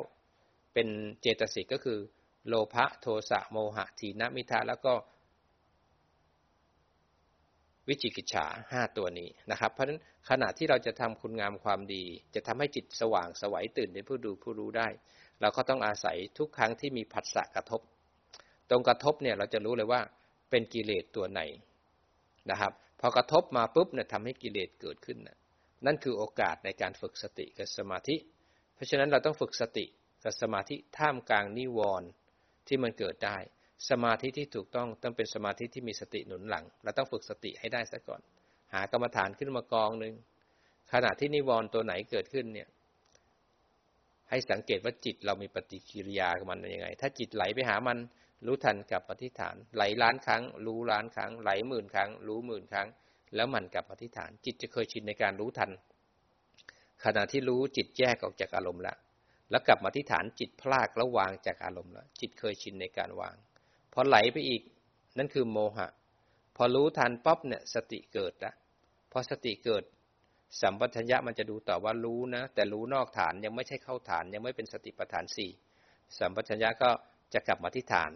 [0.73, 0.87] เป็น
[1.21, 1.99] เจตสิกก็คือ
[2.47, 4.93] โลภะโทสะโมหะถีนมิทะแล้วก็
[7.87, 9.99] วิจิกิจฉาห้าตัวนี้นะครับ เพราะฉะนั้น
[10.29, 12.03] ขณะที่เราจะทำคุณงามความดี
[12.35, 14.87] จะทำให้จิตสว่างสวัยตื่นเป็นผู้ดูผู้รู้ได้
[15.41, 17.81] เราก็ต้องอาศัยทุกครั้งที่มีผัสสะกระทบ
[18.69, 20.01] ตรงกระทบเนี่ยเราจะรู้เลยว่า
[20.49, 21.41] เป็นกิเลสตัวไหน
[22.51, 25.37] นะครับ พอกระทบมาปุ๊บเนี่ยทำให้กิเลสเกิดขึ้นนะ
[25.85, 28.15] นั่นคือโอกาสในการฝึกสติกับสมาธิ
[28.75, 29.85] เพราะฉะนั้นเราต้องฝึกสติ
[30.23, 32.07] กับสมาธิท่ามกลางนิวรณ์
[32.67, 33.37] ที่มันเกิดได้
[33.89, 38.21] สมาธิที่ถูกต้องต้องเป็นสมาธิที่มีสติหนุนหลัง เราต้องฝึกสติให้ได้ซะก่อน
[38.73, 40.15] หากรรมฐานขึ้นมากองหนึ่ง
[40.93, 42.67] ขณะที่นิวรณ์ตัวไหนเกิดขึ้นเนี่ย
[44.29, 47.97] ให้สังเกตว่าจิตเรามีปฏิกิริยากับมันยังไง ถ้าจิตไหลไปหามัน
[48.45, 52.87] รู้ทันกับปฏิฐาน ไหลล้านครั้ง รู้ล้านครั้ง ไหลหมื่นครั้ง รู้หมื่นครั้ง
[53.35, 55.71] แล้วมันกับปฏิฐาน จิตจะเคยชินในการรู้ทัน
[57.03, 58.97] ขณะที่รู้จิตแยกออกจากอารมณ์แล้ว
[59.51, 63.35] แล้วกลับมาที่ฐานจิตพลากแล้ววางจากอารมณ์แล้วจิตเคยชินในการวาง
[63.93, 64.61] พอไหลไปอีก
[65.17, 65.87] นั่นคือโมหะ
[66.55, 68.53] พอรู้ทันป๊อบเนี่ยสติเกิดละ
[69.11, 69.83] พอสติเกิด
[70.61, 75.51] สัมปชัญญะมันจะดูต่อว่ารู้นะ แต่รู้นอกฐานยังไม่ใช่เข้าฐานยังไม่เป็นสติปัฏฐานสี่
[76.17, 76.89] สัมปชัญญะก็
[77.33, 78.11] จะกลับมาที่ฐาน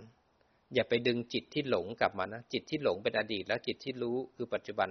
[0.73, 4.89] อย่าไปดึงจิตที่หลงกลับมานะจิตที่หลงเป็นอดีต แล้วจิตที่รู้คือปัจจุบัน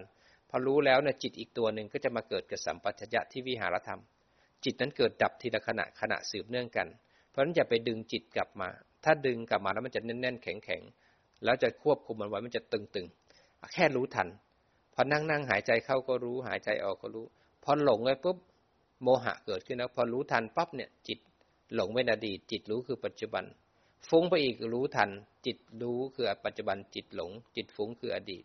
[0.50, 4.00] พอรู้แล้วเนี่ยจิตอีกตัวหนึ่งก็จะมาเกิดกับสัมปชัญญะที่วิหารธรรม
[4.64, 6.88] จิตนั้นเกิดดับทีละขณะขณะสืบเนื่องกัน
[7.28, 8.68] เพราะฉะนั้นอย่าไปดึงจิตกลับมา
[9.04, 14.28] ถ้าดึงกลับมาแล้วมันจะแน่นๆแข็งๆแล้วจะควบคุมมันไว้มันจะตึงๆ แค่รู้ทัน
[14.94, 17.26] พอนั่งนั่งหายใจเข้าก็รู้ หายใจออกก็รู้
[17.64, 18.38] พอหลงไปปุ๊บ
[19.02, 21.18] โมหะเกิดขึ้นแล้ว พอรู้ทันปั๊บเนี่ย จิต
[21.74, 23.44] หลงเป็นอดีต จิตรู้คือปัจจุบัน
[24.08, 25.10] ฟุ้งไปอีกรู้ทัน
[25.46, 28.44] จิตรู้คือปัจจุบัน จิตหลง จิตฟุ้งคืออดีต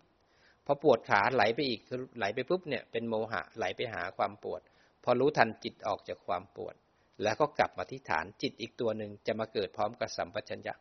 [0.65, 1.81] พอปวดขาไหลไปอีก
[2.17, 4.61] ไหลไปปุ๊บเนี่ยเป็นโมหะไหลไปหาความปวด
[5.03, 6.75] พอรู้ทันจิตออกจากความปวด
[7.23, 10.73] แล้วก็กลับมาที่ฐานจิตอีกตัวหนึ่งจะมาเกิดพร้อมกับสัมปชัญญะ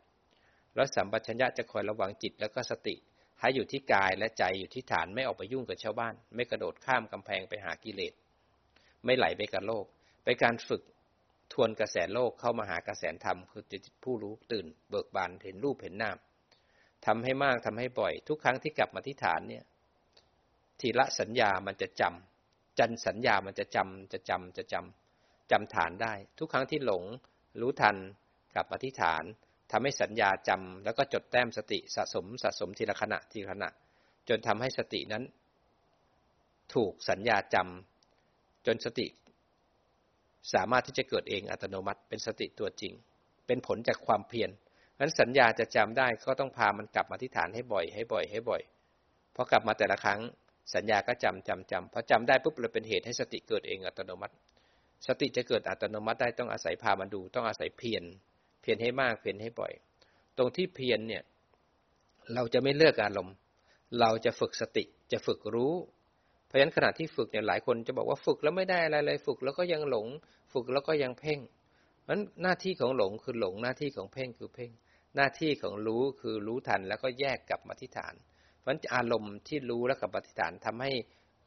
[0.75, 2.95] แล้วสัมปชัญญะจะคอยระวังจิตแล้วก็สติ
[3.41, 8.13] ให้อยู่ที่กายและใจอยู่ที่ฐานไม่ออกไปยุ่งกับชาวบ้าน ไม่กระโดดข้ามกำแพงไปหากิเลส
[9.05, 9.85] ไม่ไหลไปกับโลก
[10.23, 10.81] ไปการฝึก
[11.53, 16.17] ทวนกระแสโลกเข้ามาหากระแสธรรมคือจิตผู้รู้ตื่น เบิกบานเห็นรูปเห็นนาม
[17.05, 19.63] ทำให้มากทำให้บ่อย ทุกครั้งที่กลับมาที่ฐานเนี่ย
[20.79, 27.03] ทีละสัญญามันจะจำจันสัญญามันจะจำจะจำจะจำจำฐานได้ ทุกครั้งที่หลง
[27.61, 27.95] รู้ทัน
[28.55, 29.23] กลับอธิษฐาน
[29.71, 33.69] ทำให้สัญญาจำแล้วก็จดแต้มสติสะสมสะสมทีละขณะทีละขณะ
[34.29, 35.23] จนทำให้สตินั้น
[36.73, 39.07] ถูกสัญญาจำจนสติ
[40.53, 42.93] สามารถที่จะเกิดเองอัตโนมัติ เป็นสติตัวจริง
[43.47, 44.49] เป็นผลจากความเพียร
[44.99, 48.61] นั้นสัญญาจะจำได้ก็ต้องพามันกลับมาที่ฐานให้บ่อย ให้บ่อย ให้บ่อย
[49.35, 50.19] พอกลับมาแต่ละครั้ง
[50.75, 54.33] สัญญาก็จำจำจำพอจำได้ปุ๊บเลยเป็นเหตุให้สติเกิดเองอัตโนมัติ
[55.07, 58.03] สติจะเกิดอัตโนมัติได้ต้องอาศัยพามาดู ต้องอาศัยเพียร
[58.67, 59.73] พียรให้มากเพียรให้บ่อย
[60.37, 61.23] ตรงที่เพียรเนี่ย
[62.33, 63.35] เราจะไม่เลือกอารมณ์
[63.99, 65.73] เราจะฝึกสติจะฝึกรู้
[66.45, 70.07] เพราะฉะนั้นขณะที่ฝึกเนี่ยหลายคนจะบอกว่าฝึกแล้วไม่ได้อะไรเลยฝึกแล้วก็ยังหลง
[70.53, 71.39] ฝึกแล้วก็ยังเพ่ง
[72.09, 74.71] นั้นหน้าที่ของหลงคือหลงหน้าที่ของเพ่งคือเพ่ง
[75.15, 78.15] หน้าที่ของรู้คือรู้ทันแล้วก็แยกกลับมาที่ฐาน
[78.61, 80.91] เพราะอารมณ์ที่รู้แล้วกับปฏิฐานทำให้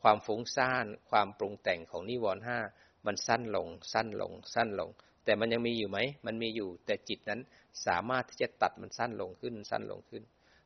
[0.03, 2.59] ความฟุ้งซ่าน ความปรุงแต่งของนิวรณ์ห้า
[3.07, 4.91] มันสั้นลง สั้นลง สั้นลง
[5.25, 7.41] แต่มันยังมีอยู่ไหม มันมีอยู่ แต่จิตนั้น
[7.87, 10.23] สามารถที่จะตัดมันสั้นลงขึ้นสั้นลงขึ้น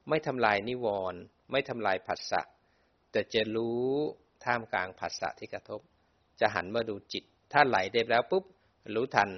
[0.08, 2.42] ไม่ทำลายนิวรณ์ไม่ทำลายผัสสะ
[3.12, 3.84] แต่จะรู้
[4.44, 5.80] ท่ามกลางผัสสะที่กระทบ
[6.40, 8.44] จะหันมาดูจิต ถ้าไหลเด็บแล้วปุ๊บ
[8.94, 9.30] รู้ทัน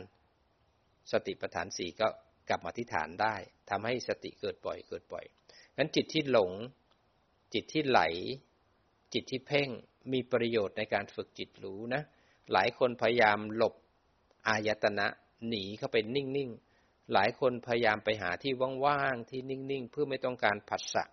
[1.12, 2.08] สติปัฏฐานสี่ก็
[2.48, 3.34] กลับมาที่ฐานได้
[3.70, 5.24] ทำให้สติเกิดบ่อยเกิดบ่อย
[5.76, 6.52] งั้นจิตที่หลง
[7.54, 8.00] จิตที่ไหล
[9.12, 9.68] จิตที่เพ่ง
[10.12, 12.02] มีประโยชน์ในการฝึกจิตรู้นะ
[12.52, 13.74] หลายคนพยายามหลบ
[14.48, 15.06] อายตนะ
[15.48, 18.52] หนีเข้าไปนิ่งๆ หลายคนพยายามไปหาที่
[18.84, 21.04] ว่างๆ ที่นิ่งๆ เพื่อไม่ต้องการผัสสะ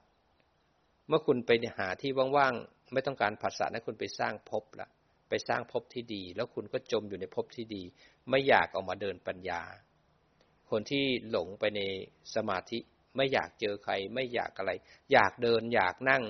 [1.07, 4.89] เมื่อคุณไปหาที่ว่างๆ ไม่ต้องการผัสสะนั้นคุณไปสร้างภพละ
[5.29, 7.83] ไปสร้างภพที่ดี แล้วคุณก็จมอยู่ในภพที่ดี
[8.29, 9.61] ไม่อยากออกมาเดินปัญญา
[10.69, 11.81] คนที่หลงไปใน
[12.35, 12.79] สมาธิ
[13.15, 14.71] ไม่อยากเจอใคร ไม่อยากอะไร
[15.13, 16.23] อยากเดินอยากนั่ง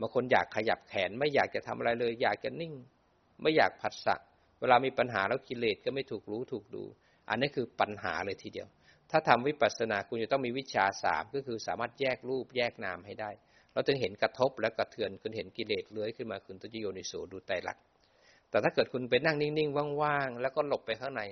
[0.00, 2.72] บางคนอยากขยับแขน ไม่อยากจะทำอะไรเลย อยากจะนิ่ง
[3.42, 6.84] ไม่อยากผัสสะเเวลามีปัญหาแล้วกิเลสก็ไม่ถูกรู้ถูกดู
[7.28, 8.68] อันนี้คือปัญหาเลยทีเดียว
[9.10, 13.30] ถ้าทำวิปัสสนาคุณจะต้องมีวิชาสามก็คือสามารถแยกรูปแยกนามให้ได้
[13.72, 17.84] เราถึงเห็นกระทบและกระเทือนคุณเห็นกิเลสเลื้อยขึ้นมาคุณตุจิโยนิโสดูไตรลักษณ์
[18.50, 21.22] แต่ถ้าเกิดคุณไปนั่งนิ่งๆว่างๆแล้วก็หลบไปข้างใน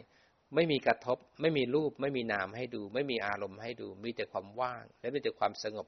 [0.55, 5.87] ไม่มีกระทบ ไม่มีรูป ไม่มีนามให้ดู ไม่มีอารมณ์ให้ดู มีแต่ความว่าง และมีแต่ความสงบ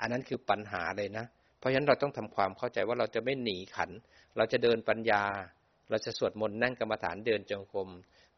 [0.00, 1.24] อันนั้นคือปัญหาเลยนะ
[1.58, 3.90] เพราะฉะนั้นเราต้องทำความเข้าใจว่าเราจะไม่หนีขัน
[4.36, 5.24] เราจะเดินปัญญา
[5.90, 7.88] เราจะสวดมนต์นั่งกรรมฐานเดินจงกรม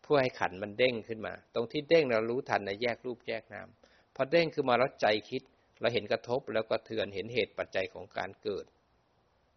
[0.03, 3.69] เพื่อให้ขันมันเด้งขึ้นมา ตรงที่เด้งเรารู้ทันในแยกรูปแยกนาม
[4.15, 5.43] พอเด้งขึ้นมาแล้วใจคิด
[5.81, 8.67] เราเห็นกระทบแล้วก็เทือนเห็นเหตุปัจจัยของการเกิด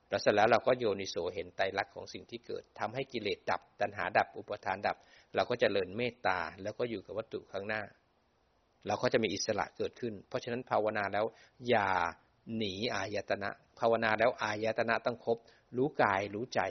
[0.10, 4.98] แล้วเสร็จแล้วเราก็โยนิโสเห็นไตรลักษณ์ของสิ่งที่เกิดทำให้กิเลสดับ ตัณหาดับอุปทานดับ
[5.36, 7.82] เราก็จะเริญเมตตาแล้วก็อยู่กับวัตถุข้างหน้า
[8.88, 11.26] เราก็จะมีอิสระเกิดขึ้น เพราะฉะนั้นภาวนาแล้ว
[11.70, 11.90] อย่า
[12.58, 15.38] หนีอายตนะ ภาวนาแล้วอายตนะต้องครบ
[15.78, 16.62] รู้กายรู้ใจ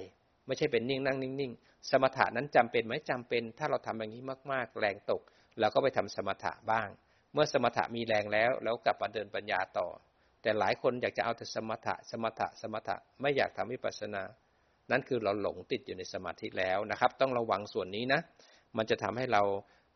[0.48, 4.22] ไม่ใช่เป็นนิ่งนั่งนิ่งๆ สมถะนั้นจำเป็นไหมจำเป็น ถ้าเราทำอย่างนี้
[4.52, 5.22] มากๆ แรงตก
[5.60, 6.88] เราก็ไปทำสมถะบ้าง
[7.32, 9.88] เมื่อสมถะมีแรงแล้วแล้วกลับมาเดินปัญญาต่อ
[10.42, 14.22] แต่หลายคนอยากจะเอาแต่สมถะ สมถะ สมถะไม่อยากทำวิปัสสนา
[14.90, 18.20] นั่นคือเราหลงติดอยู่ในสมาธิแล้วนะครับ ต้องระวังส่วนนี้นะ
[18.76, 19.42] มันจะทำให้เรา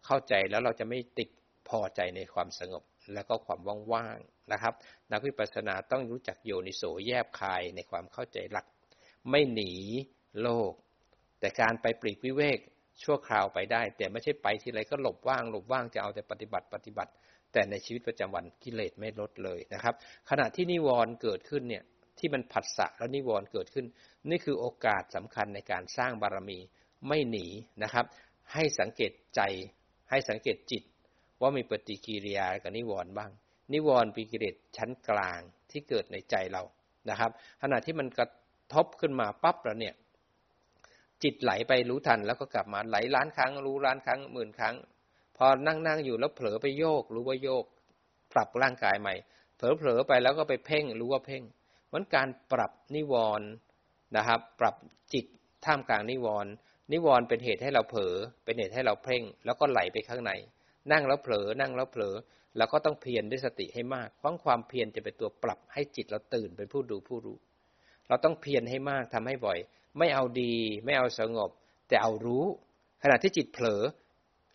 [0.06, 1.28] เข้าใจแล้วเราจะไม่ติด
[1.68, 2.82] พอใจในความสงบ
[3.14, 3.60] และก็ความ
[3.92, 4.74] ว่างๆนะครับ
[5.12, 8.66] นักวิปัสสนาต้องรู้จักโยนิโสแยบคายในความเข้าใจหลัก
[9.30, 9.72] ไม่หนี
[10.42, 10.72] โลก
[11.40, 12.58] แต่การไปปลีกวิเวก
[13.02, 17.12] ชั่วคราวไปได้ แต่ไม่ใช่ไปทีไรก็หลบว่างหลบว่างจะเอาแต่ปฏิบัติปฏิบัติ
[17.52, 19.94] แต่ในชีวิตประจำวันกิเลสไม่ลดเลยนะครับ
[20.30, 21.84] ขณะที่นิวรณ์เกิดขึ้นเนี่ย
[22.18, 23.86] ที่มันผัสสะแล้วนิวรณ์เกิดขึ้น
[24.30, 26.58] นี่คือโอกาสสำคัญในการสร้างบารมี
[27.08, 27.46] ไม่หนี
[27.82, 28.04] นะครับ
[28.52, 29.40] ให้สังเกตใจ
[30.10, 30.82] ให้สังเกตจิต
[31.40, 33.30] ว่ามีปฏิกิริยากับนิวรณ์บ้าง
[33.72, 36.62] นิวรณ์ปีกิเลสชั้นกลางที่เกิดในใจเรา
[37.10, 37.30] นะครับ
[37.62, 38.28] ขณะที่มันกระ
[38.74, 39.94] ทบขึ้นมาปั๊บแล้วเนี่ย
[41.22, 44.76] จิตไหลไปรู้ทันแล้วก็กลับมาไหลล้านครั้ง รู้ล้านครั้งหมื่นครั้ง
[45.36, 47.64] พอนั่งนั่งอยู่แล้วเผลอไปโยก รู้ว่าโยก
[48.32, 49.14] ปรับร่างกายใหม่
[49.56, 51.42] เผลอเผลอไปแล้วก็ไปเพ่ง รู้ว่าเพ่ง
[51.92, 53.48] มันการปรับนิวรณ์
[54.16, 54.74] นะครับ ปรับ
[55.12, 55.26] จิต
[55.64, 56.50] ท่ามกลางนิวรณ์
[56.92, 58.14] นิวรณ์เป็นเหตุให้เราเผลอ
[58.44, 60.32] เป็นเหตุให้เราเพ่ง แล้วก็ไหลไปข้างใน
[60.92, 62.14] นั่งแล้วเผลอนั่งแล้วเผลอ
[62.56, 67.36] เราก็ต้องเพียรด้วยสติให้มากเพราะความเพียรจะเป็นตัวปรับให้จิตเราตื่นเป็นผู้ดูผู้รู้
[68.08, 69.58] เราต้องเพียรให้มากทำให้บ่อย
[69.98, 71.50] ไม่เอาดี ไม่เอาสงบ
[71.88, 72.44] แต่เอารู้
[73.02, 73.82] ขณะที่จิตเผลอ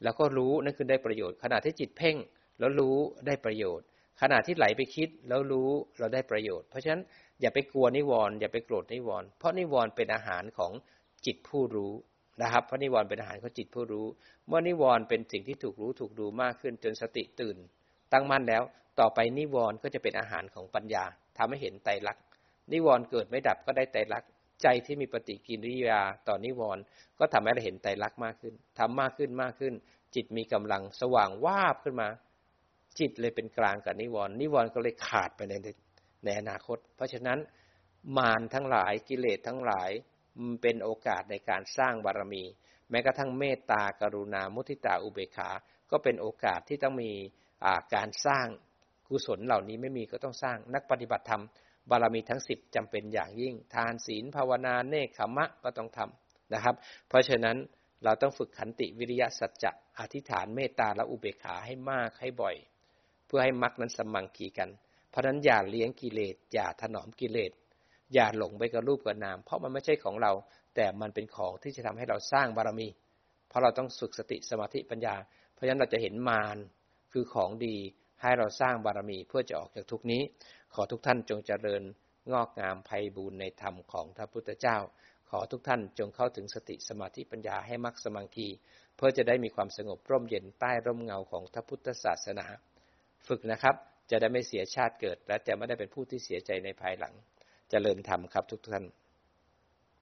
[0.03, 2.15] แล้วก็รู้นั่นคือได้ประโยชน์ ขณะที่จิตเพ่ง
[2.59, 3.85] แล้วรู้ได้ประโยชน์
[4.21, 5.69] ขณะที่ไหลไปคิดแล้วรู้
[5.99, 7.01] เราได้ประโยชน์ เพราะฉะนั้น
[7.41, 10.71] อย่าไปกลัวนิวรณ์อย่าไปโกรธนิวรณ์เพราะนิวรณ์เป็นอาหารของ
[11.25, 11.93] จิตผู้รู้
[12.41, 14.05] นะครับเพราะนิวรณ์เป็นอาหารของจิตผู้รู้
[14.47, 17.57] เมื่อนิวรณ์เป็นสิ่งที่ถูกรู้ถูกดูมากขึ้นจนสติตื่น
[18.13, 18.63] ตั้งมั่นแล้ว
[18.99, 21.03] ต่อไปนิวรณ์ก็จะเป็นอาหารของปัญญา
[21.38, 22.23] ทำให้เห็นไตรลักษณ์
[22.71, 24.29] นิวรณ์เกิดไม่ดับก็ได้ไตรลักษณ์
[24.61, 26.83] ใจที่มีปฏิกิริยาต่อนิวรณ์
[27.19, 29.73] ก็ทำให้เราเห็นไตรลักษณ์มากขึ้นทำมากขึ้นมากขึ้น
[30.15, 32.09] จิตมีกำลังสว่างวาบขึ้นมา
[32.99, 35.53] จิตเลยเป็นกลางกับนิวรณ์นิวรณ์ก็เลยขาดไปใน
[36.25, 37.39] ในอนาคต เพราะฉะนั้น
[38.17, 39.89] มารทั้งหลายกิเลสทั้งหลาย
[40.39, 42.43] มันเป็นโอกาสในการสร้างบารมี
[42.89, 45.49] แม้กระทั่งเมตตากรุณามุทิตาอุเบกขา
[45.91, 47.11] ก็เป็นโอกาสที่ต้องมี
[47.95, 48.47] การสร้าง
[49.07, 51.43] กุศลเหล่านี้ไม่มีก็ต้องสร้างนักปฏิบัติธรรม
[51.89, 56.75] บารมีทั้งสิบจำเป็นอย่างยิ่ง ทานศีลภาวนาเนคขมะก็ต้องทำนะครับ
[57.09, 57.57] เพราะฉะนั้น
[58.03, 62.55] เราต้องฝึกขันติวิริยะสัจจะอธิษฐานเมตตาและอุเบกขาให้มากให้บ่อย
[63.27, 64.69] เพื่อให้มรรคนั้นสมังคีกัน
[65.09, 67.51] เพราะนั้นอย่าเลี้ยงกิเลสอย่าถนอมกิเลส
[68.13, 70.31] อย่าหลงไปกับรูปกับนาม เพราะมันไม่ใช่ของเรา
[70.75, 72.88] แต่มันเป็นของที่จะทำให้เราสร้างบารมี
[73.49, 75.15] เพราะเราต้องฝึกสติสมาธิปัญญา
[75.53, 76.57] เพราะฉะนั้นเราจะเห็นมาร
[77.11, 77.75] คือของดี
[78.21, 80.21] ให้เราสร้างบารมีเพื่อจะออกจากทุกนี้
[80.74, 81.84] ขอทุกท่านจงเจริญ
[82.34, 84.78] งอกงามไพบูรณ์ในธรรมของพระพุทธเจ้า
[85.30, 88.47] ขอทุกท่านจงเข้าถึงสติสมาธิปัญญาให้มักสมังคี
[88.95, 92.45] เพื่อจะได้มีความสงบร่มเย็นใต้ร่มเงาของพระพุทธศาสนา
[93.28, 93.76] ฝึกนะครับ
[94.11, 97.18] จะได้ไม่เสียชาติเกิด และจะไม่ได้เป็นผู้ที่เสียใจในภายหลังจ
[97.70, 98.86] เจริญธรรมครับทุกท่าน